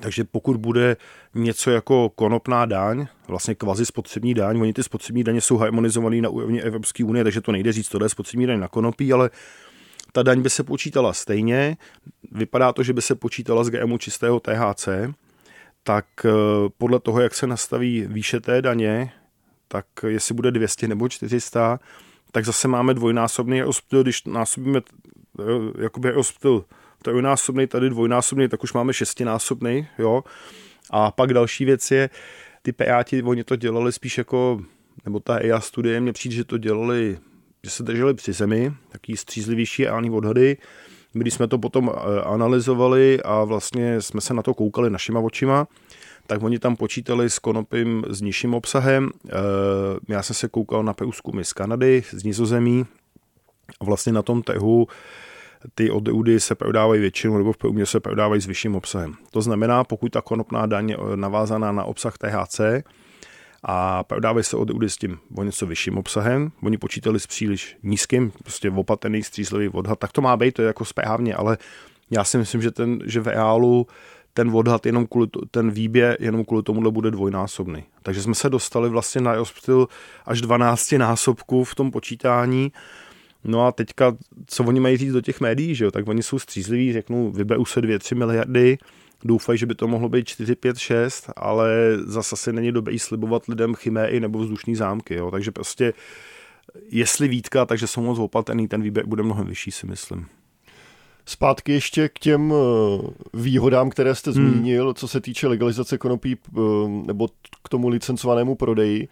takže 0.00 0.24
pokud 0.24 0.56
bude 0.56 0.96
něco 1.34 1.70
jako 1.70 2.08
konopná 2.08 2.66
daň, 2.66 3.06
vlastně 3.28 3.54
kvazi 3.54 3.86
spotřební 3.86 4.34
daň, 4.34 4.60
oni 4.60 4.72
ty 4.72 4.82
spotřební 4.82 5.24
daně 5.24 5.40
jsou 5.40 5.56
harmonizované 5.56 6.20
na 6.20 6.28
úrovni 6.28 6.62
Evropské 6.62 7.04
unie, 7.04 7.24
takže 7.24 7.40
to 7.40 7.52
nejde 7.52 7.72
říct, 7.72 7.88
to 7.88 8.04
je 8.04 8.08
spotřební 8.08 8.46
daň 8.46 8.60
na 8.60 8.68
konopí, 8.68 9.12
ale 9.12 9.30
ta 10.12 10.22
daň 10.22 10.42
by 10.42 10.50
se 10.50 10.62
počítala 10.62 11.12
stejně. 11.12 11.76
Vypadá 12.32 12.72
to, 12.72 12.82
že 12.82 12.92
by 12.92 13.02
se 13.02 13.14
počítala 13.14 13.64
z 13.64 13.70
GMu 13.70 13.98
čistého 13.98 14.40
THC, 14.40 14.88
tak 15.82 16.06
eh, 16.24 16.30
podle 16.78 17.00
toho, 17.00 17.20
jak 17.20 17.34
se 17.34 17.46
nastaví 17.46 18.06
výše 18.06 18.40
té 18.40 18.62
daně, 18.62 19.12
tak 19.68 19.86
jestli 20.06 20.34
bude 20.34 20.50
200 20.50 20.88
nebo 20.88 21.08
400, 21.08 21.80
tak 22.32 22.44
zase 22.44 22.68
máme 22.68 22.94
dvojnásobný 22.94 23.62
rozptyl, 23.62 24.02
když 24.02 24.24
násobíme 24.24 24.80
eh, 25.40 25.42
jakoby 25.82 26.10
rozptyl 26.10 26.64
trojnásobný, 27.02 27.66
tady 27.66 27.90
dvojnásobný, 27.90 28.48
tak 28.48 28.64
už 28.64 28.72
máme 28.72 28.92
šestinásobný, 28.92 29.86
jo. 29.98 30.24
A 30.90 31.10
pak 31.10 31.34
další 31.34 31.64
věc 31.64 31.90
je, 31.90 32.10
ty 32.62 32.72
PAti, 32.72 33.22
oni 33.22 33.44
to 33.44 33.56
dělali 33.56 33.92
spíš 33.92 34.18
jako, 34.18 34.60
nebo 35.04 35.20
ta 35.20 35.36
EIA 35.36 35.60
studie, 35.60 36.00
mně 36.00 36.12
přijde, 36.12 36.34
že 36.34 36.44
to 36.44 36.58
dělali, 36.58 37.18
že 37.62 37.70
se 37.70 37.82
drželi 37.82 38.14
při 38.14 38.32
zemi, 38.32 38.72
taký 38.88 39.16
střízlivější 39.16 39.84
reální 39.84 40.10
odhady. 40.10 40.56
My, 41.14 41.20
když 41.20 41.34
jsme 41.34 41.48
to 41.48 41.58
potom 41.58 41.92
eh, 41.94 42.20
analyzovali 42.20 43.20
a 43.24 43.44
vlastně 43.44 44.00
jsme 44.00 44.20
se 44.20 44.34
na 44.34 44.42
to 44.42 44.54
koukali 44.54 44.90
našima 44.90 45.20
očima, 45.20 45.66
tak 46.26 46.42
oni 46.42 46.58
tam 46.58 46.76
počítali 46.76 47.30
s 47.30 47.38
konopím 47.38 48.04
s 48.08 48.20
nižším 48.20 48.54
obsahem. 48.54 49.10
Eh, 49.28 49.32
já 50.08 50.22
jsem 50.22 50.36
se 50.36 50.48
koukal 50.48 50.82
na 50.82 50.92
průzkumy 50.92 51.44
z 51.44 51.52
Kanady, 51.52 52.02
z 52.10 52.24
Nizozemí. 52.24 52.86
Vlastně 53.80 54.12
na 54.12 54.22
tom 54.22 54.42
trhu 54.42 54.86
ty 55.74 55.90
odrůdy 55.90 56.40
se 56.40 56.54
prodávají 56.54 57.00
většinou 57.00 57.38
nebo 57.38 57.52
v 57.52 57.56
průměru 57.56 57.86
se 57.86 58.00
prodávají 58.00 58.40
s 58.42 58.46
vyšším 58.46 58.76
obsahem. 58.76 59.14
To 59.30 59.42
znamená, 59.42 59.84
pokud 59.84 60.12
ta 60.12 60.20
konopná 60.20 60.66
daň 60.66 60.88
je 60.88 60.96
navázaná 61.14 61.72
na 61.72 61.84
obsah 61.84 62.18
THC 62.18 62.60
a 63.62 64.04
prodávají 64.04 64.44
se 64.44 64.56
odrůdy 64.56 64.90
s 64.90 64.96
tím 64.96 65.18
o 65.36 65.42
něco 65.42 65.66
vyšším 65.66 65.98
obsahem, 65.98 66.52
oni 66.62 66.78
počítali 66.78 67.20
s 67.20 67.26
příliš 67.26 67.76
nízkým, 67.82 68.30
prostě 68.30 68.70
opatrný 68.70 69.22
střízlivý 69.22 69.68
odhad, 69.68 69.98
tak 69.98 70.12
to 70.12 70.20
má 70.20 70.36
být, 70.36 70.54
to 70.54 70.62
je 70.62 70.66
jako 70.66 70.84
správně, 70.84 71.34
ale 71.34 71.58
já 72.10 72.24
si 72.24 72.38
myslím, 72.38 72.62
že, 72.62 72.70
ten, 72.70 72.98
že 73.06 73.20
v 73.20 73.26
reálu 73.26 73.86
ten 74.34 74.50
odhad 74.56 74.86
jenom 74.86 75.06
kvůli, 75.06 75.26
ten 75.50 75.70
výběr 75.70 76.16
jenom 76.20 76.44
kvůli 76.44 76.62
tomuhle 76.62 76.90
bude 76.90 77.10
dvojnásobný. 77.10 77.84
Takže 78.02 78.22
jsme 78.22 78.34
se 78.34 78.50
dostali 78.50 78.88
vlastně 78.88 79.20
na 79.20 79.34
rozptyl 79.34 79.88
až 80.26 80.40
12 80.40 80.92
násobků 80.92 81.64
v 81.64 81.74
tom 81.74 81.90
počítání 81.90 82.72
No 83.44 83.66
a 83.66 83.72
teďka, 83.72 84.16
co 84.46 84.64
oni 84.64 84.80
mají 84.80 84.96
říct 84.96 85.12
do 85.12 85.20
těch 85.20 85.40
médií, 85.40 85.74
že 85.74 85.84
jo? 85.84 85.90
tak 85.90 86.08
oni 86.08 86.22
jsou 86.22 86.38
střízliví, 86.38 86.92
řeknou, 86.92 87.30
vyberou 87.30 87.64
se 87.64 87.80
2-3 87.80 88.16
miliardy, 88.16 88.78
doufají, 89.24 89.58
že 89.58 89.66
by 89.66 89.74
to 89.74 89.88
mohlo 89.88 90.08
být 90.08 90.28
4, 90.28 90.56
5, 90.56 90.78
6, 90.78 91.30
ale 91.36 91.98
zase 92.04 92.36
se 92.36 92.52
není 92.52 92.72
dobrý 92.72 92.98
slibovat 92.98 93.46
lidem 93.46 93.74
chiméry 93.74 94.20
nebo 94.20 94.38
vzdušní 94.38 94.76
zámky, 94.76 95.14
jo? 95.14 95.30
takže 95.30 95.50
prostě 95.50 95.92
jestli 96.90 97.28
výtka, 97.28 97.66
takže 97.66 97.86
jsou 97.86 98.02
moc 98.02 98.18
opatrný, 98.18 98.68
ten 98.68 98.82
výběr 98.82 99.06
bude 99.06 99.22
mnohem 99.22 99.46
vyšší, 99.46 99.70
si 99.70 99.86
myslím. 99.86 100.26
Zpátky 101.26 101.72
ještě 101.72 102.08
k 102.08 102.18
těm 102.18 102.52
eh, 102.52 103.10
výhodám, 103.34 103.90
které 103.90 104.14
jste 104.14 104.30
hmm. 104.30 104.50
zmínil, 104.50 104.94
co 104.94 105.08
se 105.08 105.20
týče 105.20 105.48
legalizace 105.48 105.98
konopí 105.98 106.36
eh, 106.36 106.60
nebo 107.06 107.28
k 107.64 107.68
tomu 107.68 107.88
licencovanému 107.88 108.54
prodeji. 108.54 109.08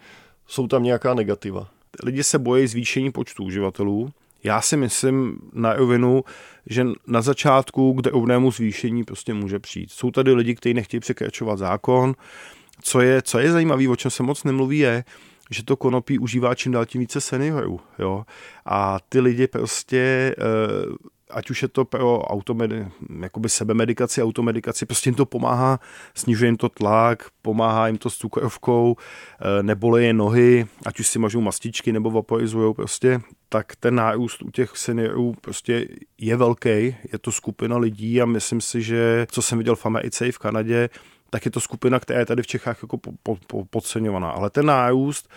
Jsou 0.47 0.67
tam 0.67 0.83
nějaká 0.83 1.13
negativa? 1.13 1.69
Lidi 2.03 2.23
se 2.23 2.39
bojí 2.39 2.67
zvýšení 2.67 3.11
počtu 3.11 3.43
uživatelů, 3.43 4.09
já 4.43 4.61
si 4.61 4.77
myslím 4.77 5.39
na 5.53 5.73
rovinu, 5.73 6.23
že 6.65 6.85
na 7.07 7.21
začátku 7.21 7.93
k 7.93 8.01
drobnému 8.01 8.51
zvýšení 8.51 9.03
prostě 9.03 9.33
může 9.33 9.59
přijít. 9.59 9.91
Jsou 9.91 10.11
tady 10.11 10.33
lidi, 10.33 10.55
kteří 10.55 10.73
nechtějí 10.73 11.01
překračovat 11.01 11.59
zákon. 11.59 12.15
Co 12.81 13.01
je, 13.01 13.21
co 13.21 13.39
je 13.39 13.51
zajímavé, 13.51 13.89
o 13.89 13.95
čem 13.95 14.11
se 14.11 14.23
moc 14.23 14.43
nemluví, 14.43 14.77
je, 14.77 15.03
že 15.51 15.63
to 15.63 15.75
konopí 15.75 16.19
užívá 16.19 16.55
čím 16.55 16.71
dál 16.71 16.85
tím 16.85 17.01
více 17.01 17.21
seniorů. 17.21 17.79
Jo? 17.99 18.25
A 18.65 18.99
ty 19.09 19.19
lidi 19.19 19.47
prostě 19.47 20.35
ať 21.33 21.49
už 21.49 21.61
je 21.61 21.67
to 21.67 21.85
pro 21.85 22.21
automedi, 22.21 22.87
jakoby 23.21 23.49
sebemedikaci, 23.49 24.23
automedikaci, 24.23 24.85
prostě 24.85 25.09
jim 25.09 25.15
to 25.15 25.25
pomáhá, 25.25 25.79
snižuje 26.15 26.47
jim 26.47 26.57
to 26.57 26.69
tlak, 26.69 27.23
pomáhá 27.41 27.87
jim 27.87 27.97
to 27.97 28.09
s 28.09 28.17
cukrovkou, 28.17 28.95
eh, 28.95 29.63
nebole 29.63 30.03
je 30.03 30.13
nohy, 30.13 30.65
ať 30.85 30.99
už 30.99 31.07
si 31.07 31.19
mažou 31.19 31.41
mastičky 31.41 31.91
nebo 31.91 32.11
vaporizují 32.11 32.73
prostě, 32.73 33.21
tak 33.49 33.75
ten 33.75 33.95
nárůst 33.95 34.41
u 34.41 34.51
těch 34.51 34.77
seniorů 34.77 35.35
prostě 35.41 35.87
je 36.17 36.35
velký, 36.35 36.69
je 37.11 37.19
to 37.21 37.31
skupina 37.31 37.77
lidí 37.77 38.21
a 38.21 38.25
myslím 38.25 38.61
si, 38.61 38.81
že 38.81 39.27
co 39.31 39.41
jsem 39.41 39.57
viděl 39.57 39.75
v 39.75 39.85
Americe 39.85 40.27
i 40.27 40.31
v 40.31 40.39
Kanadě, 40.39 40.89
tak 41.29 41.45
je 41.45 41.51
to 41.51 41.59
skupina, 41.59 41.99
která 41.99 42.19
je 42.19 42.25
tady 42.25 42.43
v 42.43 42.47
Čechách 42.47 42.79
jako 42.81 42.97
po, 42.97 43.11
po, 43.23 43.37
po, 43.47 43.65
podceňovaná. 43.65 44.29
Ale 44.29 44.49
ten 44.49 44.65
nárůst 44.65 45.29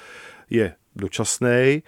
je 0.50 0.74
dočasný, 0.96 1.82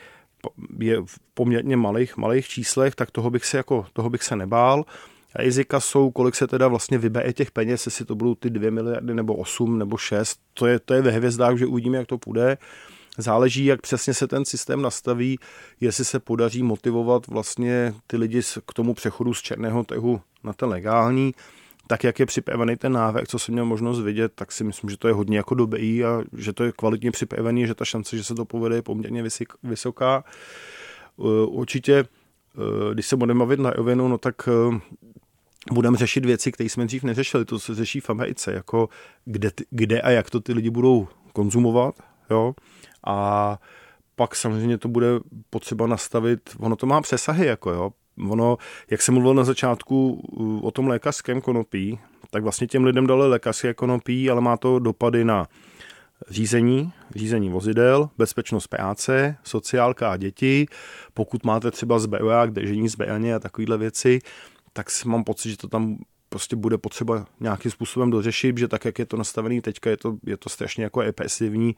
je 0.78 1.00
v 1.00 1.18
poměrně 1.35 1.76
malých, 1.76 2.16
malých 2.16 2.48
číslech, 2.48 2.94
tak 2.94 3.11
toho 3.11 3.30
bych 3.30 3.44
se, 3.44 3.56
jako, 3.56 3.87
toho 3.92 4.11
bych 4.11 4.22
se 4.22 4.37
nebál. 4.37 4.85
A 5.37 5.42
rizika 5.42 5.80
jsou, 5.80 6.11
kolik 6.11 6.35
se 6.35 6.46
teda 6.46 6.68
vlastně 6.68 6.98
vybeje 6.98 7.32
těch 7.32 7.50
peněz, 7.50 7.87
jestli 7.87 8.04
to 8.04 8.14
budou 8.14 8.35
ty 8.35 8.50
2 8.50 8.70
miliardy 8.70 9.14
nebo 9.14 9.35
8 9.35 9.78
nebo 9.78 9.96
6, 9.96 10.40
to 10.54 10.66
je, 10.66 10.78
to 10.78 10.94
je 10.94 11.02
ve 11.02 11.11
hvězdách, 11.11 11.56
že 11.56 11.66
uvidíme, 11.66 11.98
jak 11.98 12.06
to 12.06 12.18
půjde. 12.18 12.59
Záleží, 13.18 13.64
jak 13.64 13.80
přesně 13.80 14.14
se 14.14 14.26
ten 14.28 14.44
systém 14.44 14.82
nastaví, 14.82 15.38
jestli 15.80 16.04
se 16.04 16.20
podaří 16.20 16.62
motivovat 16.62 17.26
vlastně 17.26 17.94
ty 18.06 18.16
lidi 18.16 18.40
k 18.66 18.74
tomu 18.74 18.94
přechodu 18.94 19.35
z 19.35 19.42
černého 19.42 19.85
trhu 19.85 20.20
na 20.44 20.52
ten 20.52 20.68
legální 20.68 21.35
tak 21.87 22.05
jak 22.05 22.20
je 22.20 22.27
připravený 22.27 22.77
ten 22.77 22.92
návrh, 22.92 23.29
co 23.29 23.38
jsem 23.38 23.53
měl 23.53 23.64
možnost 23.64 24.01
vidět, 24.01 24.33
tak 24.35 24.53
si 24.53 24.64
myslím, 24.64 24.90
že 24.90 24.96
to 24.96 25.09
je 25.09 25.14
hodně 25.14 25.37
jako 25.37 25.55
dobrý 25.55 26.05
a 26.05 26.22
že 26.37 26.53
to 26.53 26.64
je 26.64 26.72
kvalitně 26.72 27.11
připravený, 27.11 27.66
že 27.66 27.75
ta 27.75 27.85
šance, 27.85 28.16
že 28.16 28.25
se 28.25 28.35
to 28.35 28.44
povede, 28.44 28.77
je 28.77 28.83
poměrně 28.83 29.25
vysoká. 29.62 30.25
Eh, 31.18 31.46
určitě, 31.46 31.94
eh, 31.94 32.94
když 32.94 33.07
se 33.07 33.16
budeme 33.16 33.38
bavit 33.38 33.61
na 33.61 33.70
rovinu, 33.70 34.09
no 34.09 34.18
tak 34.18 34.49
eh, 34.49 34.81
budeme 35.72 35.96
řešit 35.96 36.25
věci, 36.25 36.53
které 36.53 36.68
jsme 36.68 36.87
dřív 36.87 37.03
neřešili. 37.03 37.44
To 37.44 37.59
se 37.59 37.75
řeší 37.75 38.01
v 38.01 38.11
Americe, 38.11 38.53
jako 38.53 38.88
kde, 39.25 39.51
kde 39.70 40.01
a 40.01 40.11
jak 40.11 40.31
to 40.31 40.40
ty 40.40 40.53
lidi 40.53 40.70
budou 40.70 41.09
konzumovat. 41.33 41.94
Jo? 42.31 42.55
A 43.07 43.59
pak 44.16 44.37
samozřejmě 44.37 44.79
to 44.79 44.88
bude 44.88 45.07
potřeba 45.51 45.87
nastavit, 45.87 46.40
ono 46.59 46.77
to 46.77 46.87
má 46.87 47.01
přesahy, 47.01 47.46
jako 47.46 47.70
jo, 47.70 47.90
ono, 48.31 48.57
jak 48.90 49.02
jsem 49.02 49.14
mluvil 49.14 49.35
na 49.35 49.44
začátku 49.44 50.22
o 50.62 50.70
tom 50.70 50.88
lékařském 50.88 51.40
konopí, 51.40 51.98
tak 52.31 52.42
vlastně 52.42 52.66
těm 52.66 52.85
lidem 52.85 53.07
dali 53.07 53.29
lékařské 53.29 53.74
konopí, 53.74 54.31
ale 54.31 54.40
má 54.40 54.57
to 54.57 54.79
dopady 54.79 55.24
na 55.24 55.46
řízení, 56.31 56.92
řízení 57.14 57.50
vozidel, 57.50 58.09
bezpečnost 58.18 58.66
práce, 58.66 59.37
sociálka 59.42 60.12
a 60.12 60.16
děti. 60.16 60.66
Pokud 61.14 61.44
máte 61.44 61.70
třeba 61.70 61.98
zbeják, 61.98 62.50
držení 62.50 62.88
zbraně 62.88 63.35
a 63.35 63.38
takovéhle 63.38 63.79
věci, 63.79 64.18
tak 64.72 64.87
mám 65.05 65.24
pocit, 65.24 65.50
že 65.50 65.57
to 65.57 65.68
tam 65.68 65.98
prostě 66.29 66.57
bude 66.57 66.79
potřeba 66.79 67.26
nějakým 67.40 67.70
způsobem 67.70 68.11
dořešit, 68.11 68.59
že 68.59 68.68
tak, 68.68 68.85
jak 68.85 68.98
je 68.98 69.07
to 69.07 69.16
nastavený 69.16 69.61
teďka, 69.61 69.90
je 69.90 69.96
to, 69.96 70.16
je 70.26 70.37
to 70.37 70.48
strašně 70.48 70.85
jako 70.85 71.00
represivní. 71.00 71.76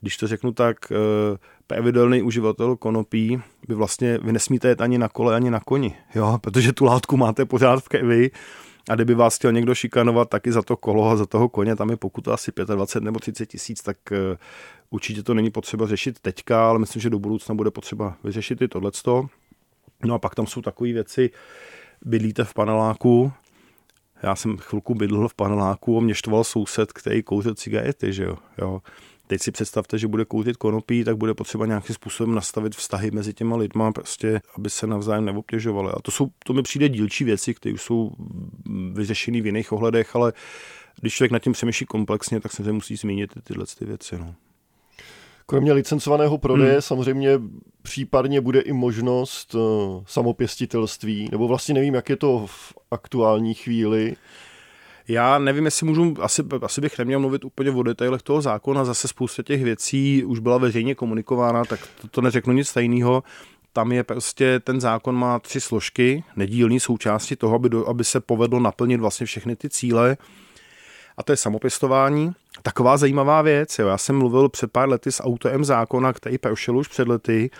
Když 0.00 0.16
to 0.16 0.26
řeknu 0.26 0.52
tak, 0.52 0.76
eh, 0.92 1.38
pravidelný 1.66 2.22
uživatel 2.22 2.76
konopí, 2.76 3.40
vy 3.68 3.74
vlastně, 3.74 4.18
vy 4.22 4.32
nesmíte 4.32 4.68
jet 4.68 4.80
ani 4.80 4.98
na 4.98 5.08
kole, 5.08 5.36
ani 5.36 5.50
na 5.50 5.60
koni, 5.60 5.94
jo, 6.14 6.38
protože 6.40 6.72
tu 6.72 6.84
látku 6.84 7.16
máte 7.16 7.44
pořád 7.44 7.80
v 7.80 7.88
krvi 7.88 8.30
a 8.88 8.94
kdyby 8.94 9.14
vás 9.14 9.36
chtěl 9.36 9.52
někdo 9.52 9.74
šikanovat 9.74 10.28
taky 10.28 10.52
za 10.52 10.62
to 10.62 10.76
kolo 10.76 11.10
a 11.10 11.16
za 11.16 11.26
toho 11.26 11.48
koně, 11.48 11.76
tam 11.76 11.90
je 11.90 11.96
pokuta 11.96 12.34
asi 12.34 12.52
25 12.74 13.04
nebo 13.04 13.18
30 13.18 13.46
tisíc, 13.46 13.82
tak 13.82 13.96
eh, 14.12 14.36
určitě 14.90 15.22
to 15.22 15.34
není 15.34 15.50
potřeba 15.50 15.86
řešit 15.86 16.20
teďka, 16.20 16.68
ale 16.68 16.78
myslím, 16.78 17.02
že 17.02 17.10
do 17.10 17.18
budoucna 17.18 17.54
bude 17.54 17.70
potřeba 17.70 18.16
vyřešit 18.24 18.62
i 18.62 18.68
tohleto. 18.68 19.26
No 20.04 20.14
a 20.14 20.18
pak 20.18 20.34
tam 20.34 20.46
jsou 20.46 20.62
takové 20.62 20.92
věci, 20.92 21.30
bydlíte 22.04 22.44
v 22.44 22.54
paneláku, 22.54 23.32
já 24.22 24.36
jsem 24.36 24.56
chvilku 24.56 24.94
bydlel 24.94 25.28
v 25.28 25.34
paneláku 25.34 25.98
a 25.98 26.00
mě 26.00 26.14
štval 26.14 26.44
soused, 26.44 26.92
který 26.92 27.22
kouřil 27.22 27.54
cigarety, 27.54 28.12
že 28.12 28.24
jo. 28.24 28.36
jo. 28.58 28.82
Teď 29.28 29.42
si 29.42 29.52
představte, 29.52 29.98
že 29.98 30.08
bude 30.08 30.24
kouřit 30.24 30.56
konopí, 30.56 31.04
tak 31.04 31.16
bude 31.16 31.34
potřeba 31.34 31.66
nějakým 31.66 31.94
způsobem 31.94 32.34
nastavit 32.34 32.74
vztahy 32.74 33.10
mezi 33.10 33.34
těma 33.34 33.56
lidma, 33.56 33.92
prostě, 33.92 34.40
aby 34.56 34.70
se 34.70 34.86
navzájem 34.86 35.24
neobtěžovali. 35.24 35.92
A 35.96 36.02
to, 36.02 36.10
jsou, 36.10 36.28
to 36.44 36.52
mi 36.52 36.62
přijde 36.62 36.88
dílčí 36.88 37.24
věci, 37.24 37.54
které 37.54 37.74
už 37.74 37.82
jsou 37.82 38.10
vyřešené 38.92 39.40
v 39.40 39.46
jiných 39.46 39.72
ohledech, 39.72 40.16
ale 40.16 40.32
když 41.00 41.14
člověk 41.14 41.32
nad 41.32 41.38
tím 41.38 41.52
přemýšlí 41.52 41.86
komplexně, 41.86 42.40
tak 42.40 42.52
se 42.52 42.72
musí 42.72 42.96
zmínit 42.96 43.30
tyhle 43.44 43.64
ty 43.78 43.84
věci. 43.84 44.18
No. 44.18 44.34
Kromě 45.46 45.72
licencovaného 45.72 46.38
prodeje 46.38 46.72
hmm. 46.72 46.82
samozřejmě 46.82 47.40
případně 47.82 48.40
bude 48.40 48.60
i 48.60 48.72
možnost 48.72 49.54
uh, 49.54 49.60
samopěstitelství, 50.06 51.28
nebo 51.32 51.48
vlastně 51.48 51.74
nevím, 51.74 51.94
jak 51.94 52.08
je 52.08 52.16
to 52.16 52.46
v 52.46 52.74
aktuální 52.90 53.54
chvíli. 53.54 54.16
Já 55.08 55.38
nevím, 55.38 55.64
jestli 55.64 55.86
můžu, 55.86 56.14
asi, 56.20 56.42
asi 56.62 56.80
bych 56.80 56.98
neměl 56.98 57.20
mluvit 57.20 57.44
úplně 57.44 57.70
o 57.70 57.82
detailech 57.82 58.22
toho 58.22 58.40
zákona, 58.40 58.84
zase 58.84 59.08
spousta 59.08 59.42
těch 59.42 59.64
věcí 59.64 60.24
už 60.24 60.38
byla 60.38 60.58
veřejně 60.58 60.94
komunikována, 60.94 61.64
tak 61.64 61.80
to, 62.00 62.08
to 62.08 62.20
neřeknu 62.20 62.52
nic 62.52 62.72
tajného. 62.72 63.22
Tam 63.72 63.92
je 63.92 64.04
prostě, 64.04 64.60
ten 64.60 64.80
zákon 64.80 65.14
má 65.14 65.38
tři 65.38 65.60
složky, 65.60 66.24
nedílní 66.36 66.80
součásti 66.80 67.36
toho, 67.36 67.54
aby, 67.54 67.68
do, 67.68 67.88
aby 67.88 68.04
se 68.04 68.20
povedlo 68.20 68.60
naplnit 68.60 69.00
vlastně 69.00 69.26
všechny 69.26 69.56
ty 69.56 69.70
cíle. 69.70 70.16
A 71.16 71.22
to 71.22 71.32
je 71.32 71.36
samopěstování. 71.36 72.32
Taková 72.62 72.96
zajímavá 72.96 73.42
věc, 73.42 73.78
jo. 73.78 73.88
já 73.88 73.98
jsem 73.98 74.18
mluvil 74.18 74.48
před 74.48 74.72
pár 74.72 74.88
lety 74.88 75.12
s 75.12 75.22
autorem 75.22 75.64
zákona, 75.64 76.12
který 76.12 76.38
prošel 76.38 76.76
už 76.76 76.88
před 76.88 77.08
lety, 77.08 77.50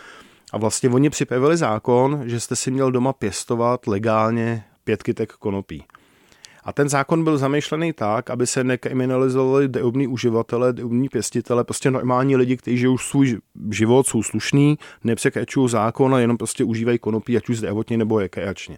a 0.53 0.59
vlastně 0.59 0.91
oni 0.91 1.11
připravili 1.11 1.57
zákon, 1.57 2.23
že 2.27 2.41
jste 2.41 2.57
si 2.57 2.71
měl 2.71 2.93
doma 2.93 3.13
pěstovat 3.13 3.87
legálně 3.87 4.65
pět 4.85 5.03
kytek 5.03 5.33
konopí. 5.33 5.85
A 6.69 6.73
ten 6.73 6.89
zákon 6.89 7.25
byl 7.25 7.39
zamýšlený 7.39 7.93
tak, 7.93 8.31
aby 8.31 8.47
se 8.47 8.65
nekriminalizovali 8.65 9.69
drobní 9.69 10.07
uživatelé, 10.07 10.73
drobní 10.73 11.09
pěstitele, 11.09 11.65
prostě 11.65 11.91
normální 11.91 12.37
lidi, 12.37 12.57
kteří 12.57 12.79
žijou 12.79 12.99
svůj 12.99 13.39
život, 13.71 14.07
jsou 14.07 14.23
slušní, 14.23 14.79
nepřekračují 15.05 15.69
zákon 15.69 16.15
a 16.15 16.21
jenom 16.21 16.37
prostě 16.37 16.65
užívají 16.65 16.99
konopí, 16.99 17.37
ať 17.37 17.49
už 17.49 17.59
zdravotně 17.59 17.97
nebo 17.97 18.19
rekreačně. 18.19 18.77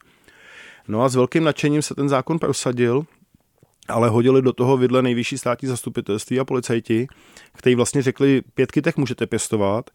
No 0.88 1.02
a 1.02 1.08
s 1.08 1.14
velkým 1.14 1.44
nadšením 1.44 1.82
se 1.82 1.94
ten 1.94 2.08
zákon 2.08 2.38
prosadil, 2.38 3.04
ale 3.88 4.08
hodili 4.08 4.42
do 4.42 4.52
toho 4.52 4.76
vidle 4.76 5.02
nejvyšší 5.02 5.38
státní 5.38 5.68
zastupitelství 5.68 6.40
a 6.40 6.44
policajti, 6.44 7.06
kteří 7.52 7.74
vlastně 7.74 8.02
řekli, 8.02 8.42
pět 8.54 8.72
kytek 8.72 8.96
můžete 8.96 9.26
pěstovat, 9.26 9.90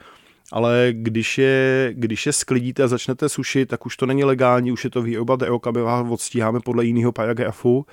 ale 0.51 0.87
když 0.91 1.37
je, 1.37 1.89
když 1.93 2.25
je 2.25 2.33
sklidíte 2.33 2.83
a 2.83 2.87
začnete 2.87 3.29
sušit, 3.29 3.65
tak 3.65 3.85
už 3.85 3.97
to 3.97 4.05
není 4.05 4.23
legální, 4.23 4.71
už 4.71 4.83
je 4.83 4.89
to 4.89 5.01
výroba 5.01 5.35
drog 5.35 5.61
my 5.71 5.81
vás 5.81 6.07
odstíháme 6.09 6.59
podle 6.59 6.85
jiného 6.85 7.11
paragrafu. 7.11 7.85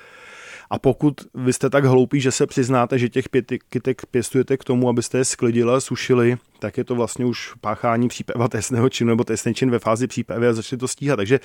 A 0.70 0.78
pokud 0.78 1.14
vy 1.34 1.52
jste 1.52 1.70
tak 1.70 1.84
hloupí, 1.84 2.20
že 2.20 2.30
se 2.30 2.46
přiznáte, 2.46 2.98
že 2.98 3.08
těch 3.08 3.28
pět 3.28 3.52
kytek 3.68 4.06
pěstujete 4.10 4.56
k 4.56 4.64
tomu, 4.64 4.88
abyste 4.88 5.18
je 5.18 5.24
sklidili 5.24 5.72
a 5.72 5.80
sušili, 5.80 6.36
tak 6.58 6.78
je 6.78 6.84
to 6.84 6.94
vlastně 6.94 7.24
už 7.24 7.54
páchání 7.60 8.08
příprava 8.08 8.48
trestného 8.48 8.88
činu 8.88 9.08
nebo 9.08 9.24
trestný 9.24 9.54
čin 9.54 9.70
ve 9.70 9.78
fázi 9.78 10.06
přípravy 10.06 10.48
a 10.48 10.52
začali 10.52 10.80
to 10.80 10.88
stíhat. 10.88 11.16
Takže 11.16 11.40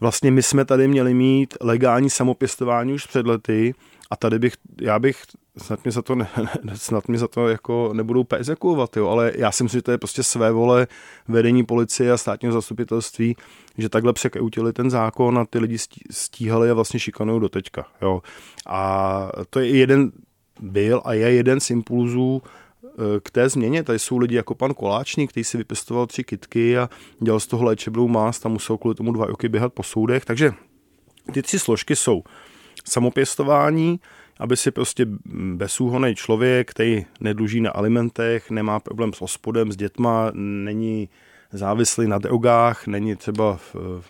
vlastně 0.00 0.30
my 0.30 0.42
jsme 0.42 0.64
tady 0.64 0.88
měli 0.88 1.14
mít 1.14 1.54
legální 1.60 2.10
samopěstování 2.10 2.92
už 2.92 3.06
před 3.06 3.26
lety 3.26 3.74
a 4.10 4.16
tady 4.16 4.38
bych, 4.38 4.54
já 4.80 4.98
bych, 4.98 5.22
snad 5.58 5.84
mi 5.84 5.90
za 5.90 6.02
to, 6.02 6.14
ne, 6.14 6.28
snad 6.74 7.08
mi 7.08 7.18
za 7.18 7.28
to 7.28 7.48
jako 7.48 7.90
nebudou 7.92 8.24
persekuovat, 8.24 8.96
jo, 8.96 9.08
ale 9.08 9.32
já 9.36 9.52
si 9.52 9.62
myslím, 9.62 9.78
že 9.78 9.82
to 9.82 9.90
je 9.90 9.98
prostě 9.98 10.22
své 10.22 10.52
vole 10.52 10.86
vedení 11.28 11.64
policie 11.64 12.12
a 12.12 12.16
státního 12.16 12.52
zastupitelství, 12.52 13.36
že 13.78 13.88
takhle 13.88 14.12
překroutili 14.12 14.72
ten 14.72 14.90
zákon 14.90 15.38
a 15.38 15.44
ty 15.44 15.58
lidi 15.58 15.76
stíhali 16.10 16.70
a 16.70 16.74
vlastně 16.74 17.00
šikanují 17.00 17.40
do 17.40 17.48
teďka, 17.48 17.86
jo. 18.02 18.22
A 18.66 19.32
to 19.50 19.60
je 19.60 19.68
jeden, 19.68 20.12
byl 20.60 21.02
a 21.04 21.14
je 21.14 21.32
jeden 21.32 21.60
z 21.60 21.70
impulzů 21.70 22.42
eh, 22.84 23.20
k 23.22 23.30
té 23.30 23.48
změně. 23.48 23.82
Tady 23.82 23.98
jsou 23.98 24.18
lidi 24.18 24.36
jako 24.36 24.54
pan 24.54 24.74
Koláčník, 24.74 25.30
který 25.30 25.44
si 25.44 25.58
vypěstoval 25.58 26.06
tři 26.06 26.24
kitky 26.24 26.78
a 26.78 26.88
dělal 27.20 27.40
z 27.40 27.46
toho 27.46 27.64
léčebnou 27.64 28.08
mást 28.08 28.46
a 28.46 28.48
musel 28.48 28.76
kvůli 28.76 28.94
tomu 28.94 29.12
dva 29.12 29.26
roky 29.26 29.48
běhat 29.48 29.72
po 29.72 29.82
soudech. 29.82 30.24
Takže 30.24 30.52
ty 31.32 31.42
tři 31.42 31.58
složky 31.58 31.96
jsou 31.96 32.22
samopěstování, 32.88 34.00
aby 34.38 34.56
si 34.56 34.70
prostě 34.70 35.06
bezúhonej 35.54 36.14
člověk, 36.14 36.70
který 36.70 37.06
nedluží 37.20 37.60
na 37.60 37.70
alimentech, 37.70 38.50
nemá 38.50 38.80
problém 38.80 39.12
s 39.12 39.22
ospodem, 39.22 39.72
s 39.72 39.76
dětma, 39.76 40.30
není 40.34 41.08
závislý 41.52 42.08
na 42.08 42.18
drogách, 42.18 42.86
není 42.86 43.16
třeba 43.16 43.58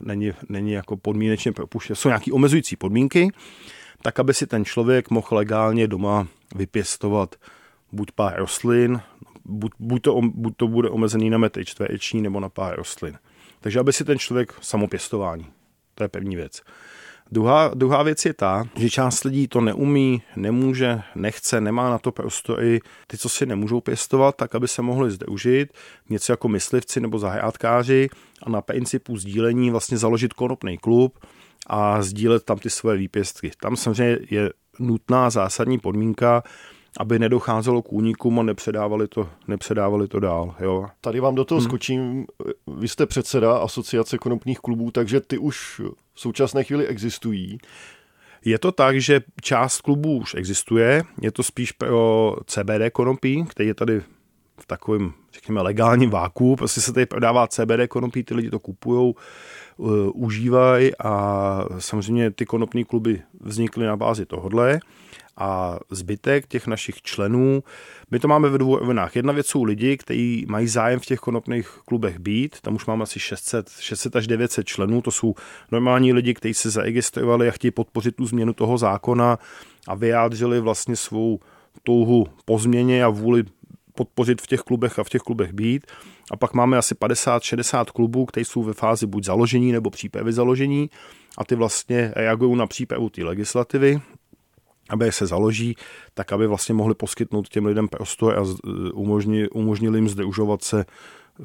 není, 0.01 0.33
není 0.49 0.73
jako 0.73 0.97
podmínečně 0.97 1.53
propuštěn, 1.53 1.97
jsou 1.97 2.09
nějaké 2.09 2.33
omezující 2.33 2.77
podmínky, 2.77 3.31
tak 4.03 4.21
aby 4.21 4.35
si 4.35 4.47
ten 4.47 4.65
člověk 4.65 5.11
mohl 5.11 5.27
legálně 5.31 5.89
doma 5.89 6.27
vypěstovat 6.55 7.37
buď 7.93 8.13
pár 8.13 8.39
rostlin, 8.39 9.01
buď, 9.45 9.73
buď, 9.79 10.03
to, 10.03 10.21
buď 10.23 10.57
to 10.57 10.69
bude 10.69 10.89
omezený 10.89 11.31
na 11.31 11.39
metry 11.39 11.65
čtvereční 11.65 12.23
nebo 12.23 12.41
na 12.41 12.49
pár 12.49 12.77
rostlin. 12.77 13.19
Takže 13.61 13.81
aby 13.81 13.93
si 13.93 14.05
ten 14.05 14.19
člověk 14.19 14.55
samopěstování. 14.61 15.47
To 15.95 16.05
je 16.05 16.09
první 16.09 16.37
věc. 16.37 16.63
Druhá, 17.33 17.71
druhá 17.75 18.03
věc 18.03 18.25
je 18.25 18.35
ta, 18.35 18.65
že 18.77 18.91
část 18.91 19.25
lidí 19.25 19.49
to 19.49 19.61
neumí, 19.61 20.23
nemůže, 20.37 21.01
nechce, 21.15 21.61
nemá 21.61 21.91
na 21.91 21.99
to 21.99 22.13
prostory. 22.13 22.81
Ty, 23.07 23.19
co 23.19 23.29
si 23.29 23.47
nemůžou 23.47 23.81
pěstovat, 23.81 24.37
tak 24.37 24.55
aby 24.55 24.69
se 24.69 24.83
mohli 24.83 25.11
zde 25.11 25.27
užít, 25.27 25.69
něco 26.09 26.33
jako 26.33 26.49
myslivci 26.49 27.01
nebo 27.01 27.19
zahrádkáři 27.19 28.09
a 28.43 28.51
na 28.51 28.61
principu 28.61 29.17
sdílení 29.17 29.71
vlastně 29.71 29.99
založit 29.99 30.33
konopný 30.33 30.79
klub 30.79 31.19
a 31.67 32.03
sdílet 32.03 32.45
tam 32.45 32.59
ty 32.59 32.71
své 32.71 32.97
výpěstky. 32.97 33.51
Tam 33.61 33.77
samozřejmě 33.77 34.19
je 34.31 34.51
nutná 34.79 35.31
zásadní 35.31 35.79
podmínka, 35.79 36.43
aby 36.99 37.19
nedocházelo 37.19 37.83
k 37.83 37.93
únikům 37.93 38.41
a 38.41 38.43
nepředávali 38.43 39.09
to, 39.09 39.29
nepředávali 39.49 40.09
to 40.09 40.21
dál. 40.21 40.55
Jo. 40.61 40.87
Tady 41.01 41.21
vám 41.21 41.35
do 41.35 41.45
toho 41.45 41.61
hmm. 41.61 41.69
skočím. 41.69 42.27
Vy 42.67 42.89
jste 42.89 43.07
předseda 43.07 43.59
asociace 43.59 44.19
konopných 44.19 44.59
klubů, 44.59 44.91
takže 44.91 45.21
ty 45.21 45.39
už 45.39 45.81
v 46.15 46.21
současné 46.21 46.65
chvíli 46.65 46.87
existují. 46.87 47.59
Je 48.45 48.59
to 48.59 48.73
tak, 48.73 49.01
že 49.01 49.21
část 49.43 49.81
klubů 49.81 50.17
už 50.17 50.35
existuje, 50.35 51.03
je 51.23 51.33
to 51.33 51.43
spíš 51.43 51.73
pro 51.73 52.37
CBD 52.47 52.93
konopí, 52.93 53.45
který 53.49 53.69
je 53.69 53.75
tady 53.75 54.03
v 54.61 54.67
takovém, 54.67 55.13
řekněme, 55.33 55.63
legálním 55.63 56.11
váku. 56.11 56.57
Prostě 56.57 56.81
se 56.81 56.93
tady 56.93 57.07
prodává 57.07 57.49
CBD 57.49 57.89
konopí, 57.89 58.25
ty 58.25 58.35
lidi 58.35 58.51
to 58.51 58.59
kupují, 58.59 59.15
užívají 60.15 60.93
a 60.99 61.65
samozřejmě 61.79 62.31
ty 62.31 62.47
konopní 62.47 62.85
kluby 62.85 63.23
vznikly 63.41 63.87
na 63.87 63.97
bázi 63.97 64.27
tohodle 64.27 64.81
a 65.37 65.79
zbytek 65.91 66.47
těch 66.47 66.67
našich 66.67 67.03
členů, 67.03 67.63
my 68.11 68.19
to 68.19 68.29
máme 68.29 68.49
ve 68.49 68.59
dvou 68.59 68.77
rovinách. 68.77 69.17
Jedna 69.17 69.33
věc 69.33 69.47
jsou 69.47 69.65
lidi, 69.65 69.97
kteří 69.97 70.47
mají 70.49 70.69
zájem 70.69 71.01
v 71.01 71.07
těch 71.07 71.19
konopných 71.19 71.69
klubech 71.85 72.19
být, 72.19 72.61
tam 72.61 72.75
už 72.75 72.87
máme 72.87 73.03
asi 73.03 73.21
600, 73.21 73.71
600 73.81 74.17
až 74.17 74.27
900 74.27 74.67
členů, 74.67 75.03
to 75.03 75.11
jsou 75.11 75.35
normální 75.73 76.13
lidi, 76.13 76.35
kteří 76.35 76.55
se 76.55 76.71
zaregistrovali 76.71 77.49
a 77.49 77.51
chtějí 77.51 77.71
podpořit 77.71 78.17
tu 78.17 78.27
změnu 78.27 78.53
toho 78.53 78.79
zákona 78.79 79.39
a 79.89 79.95
vyjádřili 79.95 80.61
vlastně 80.61 80.97
svou 80.97 81.41
touhu 81.83 82.27
po 82.45 82.59
změně 82.59 83.05
a 83.05 83.09
vůli 83.09 83.45
podpořit 84.01 84.41
v 84.41 84.47
těch 84.47 84.61
klubech 84.61 84.99
a 84.99 85.05
v 85.05 85.09
těch 85.09 85.23
klubech 85.23 85.53
být. 85.53 85.87
A 86.31 86.37
pak 86.37 86.55
máme 86.55 86.79
asi 86.79 86.95
50-60 86.95 87.85
klubů, 87.85 88.27
které 88.27 88.45
jsou 88.45 88.63
ve 88.63 88.73
fázi 88.73 89.07
buď 89.07 89.25
založení 89.25 89.73
nebo 89.73 89.91
přípravy 89.91 90.33
založení 90.33 90.91
a 91.39 91.45
ty 91.45 91.55
vlastně 91.55 92.13
reagují 92.17 92.57
na 92.57 92.67
přípravu 92.67 93.09
té 93.09 93.25
legislativy 93.25 94.01
aby 94.91 95.13
se 95.13 95.27
založí, 95.27 95.77
tak 96.15 96.33
aby 96.33 96.47
vlastně 96.47 96.75
mohli 96.75 96.95
poskytnout 96.95 97.49
těm 97.49 97.67
lidem 97.67 97.89
prostor 97.89 98.39
a 98.39 98.43
umožnili, 98.95 99.49
umožnili 99.51 99.99
jim 99.99 100.09
združovat 100.09 100.65
se 100.65 100.85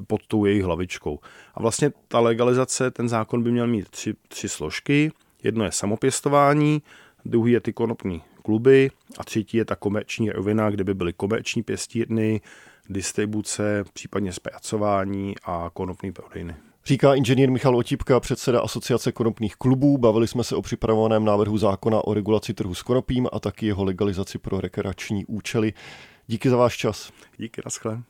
pod 0.07 0.27
tou 0.27 0.45
jejich 0.45 0.63
hlavičkou. 0.63 1.19
A 1.53 1.61
vlastně 1.61 1.91
ta 2.07 2.19
legalizace, 2.19 2.91
ten 2.91 3.09
zákon 3.09 3.43
by 3.43 3.51
měl 3.51 3.67
mít 3.67 3.89
tři, 3.89 4.13
tři 4.27 4.49
složky. 4.49 5.11
Jedno 5.43 5.65
je 5.65 5.71
samopěstování, 5.71 6.81
druhý 7.25 7.51
je 7.51 7.59
ty 7.59 7.73
konopní 7.73 8.21
kluby 8.45 8.91
a 9.17 9.23
třetí 9.23 9.57
je 9.57 9.65
ta 9.65 9.75
komerční 9.75 10.29
rovina, 10.29 10.69
kde 10.69 10.83
by 10.83 10.93
byly 10.93 11.13
komerční 11.13 11.63
pěstírny, 11.63 12.41
distribuce, 12.89 13.83
případně 13.93 14.33
zpracování 14.33 15.35
a 15.45 15.69
konopní 15.73 16.11
prodejny. 16.11 16.55
Říká 16.85 17.15
inženýr 17.15 17.51
Michal 17.51 17.75
Otipka, 17.75 18.19
předseda 18.19 18.61
Asociace 18.61 19.11
konopných 19.11 19.55
klubů. 19.55 19.97
Bavili 19.97 20.27
jsme 20.27 20.43
se 20.43 20.55
o 20.55 20.61
připravovaném 20.61 21.25
návrhu 21.25 21.57
zákona 21.57 22.07
o 22.07 22.13
regulaci 22.13 22.53
trhu 22.53 22.73
s 22.73 22.83
konopím 22.83 23.27
a 23.33 23.39
taky 23.39 23.65
jeho 23.65 23.83
legalizaci 23.83 24.37
pro 24.37 24.61
rekreační 24.61 25.25
účely. 25.25 25.73
Díky 26.27 26.49
za 26.49 26.57
váš 26.57 26.77
čas. 26.77 27.11
Díky, 27.37 27.61
naschle. 27.65 28.01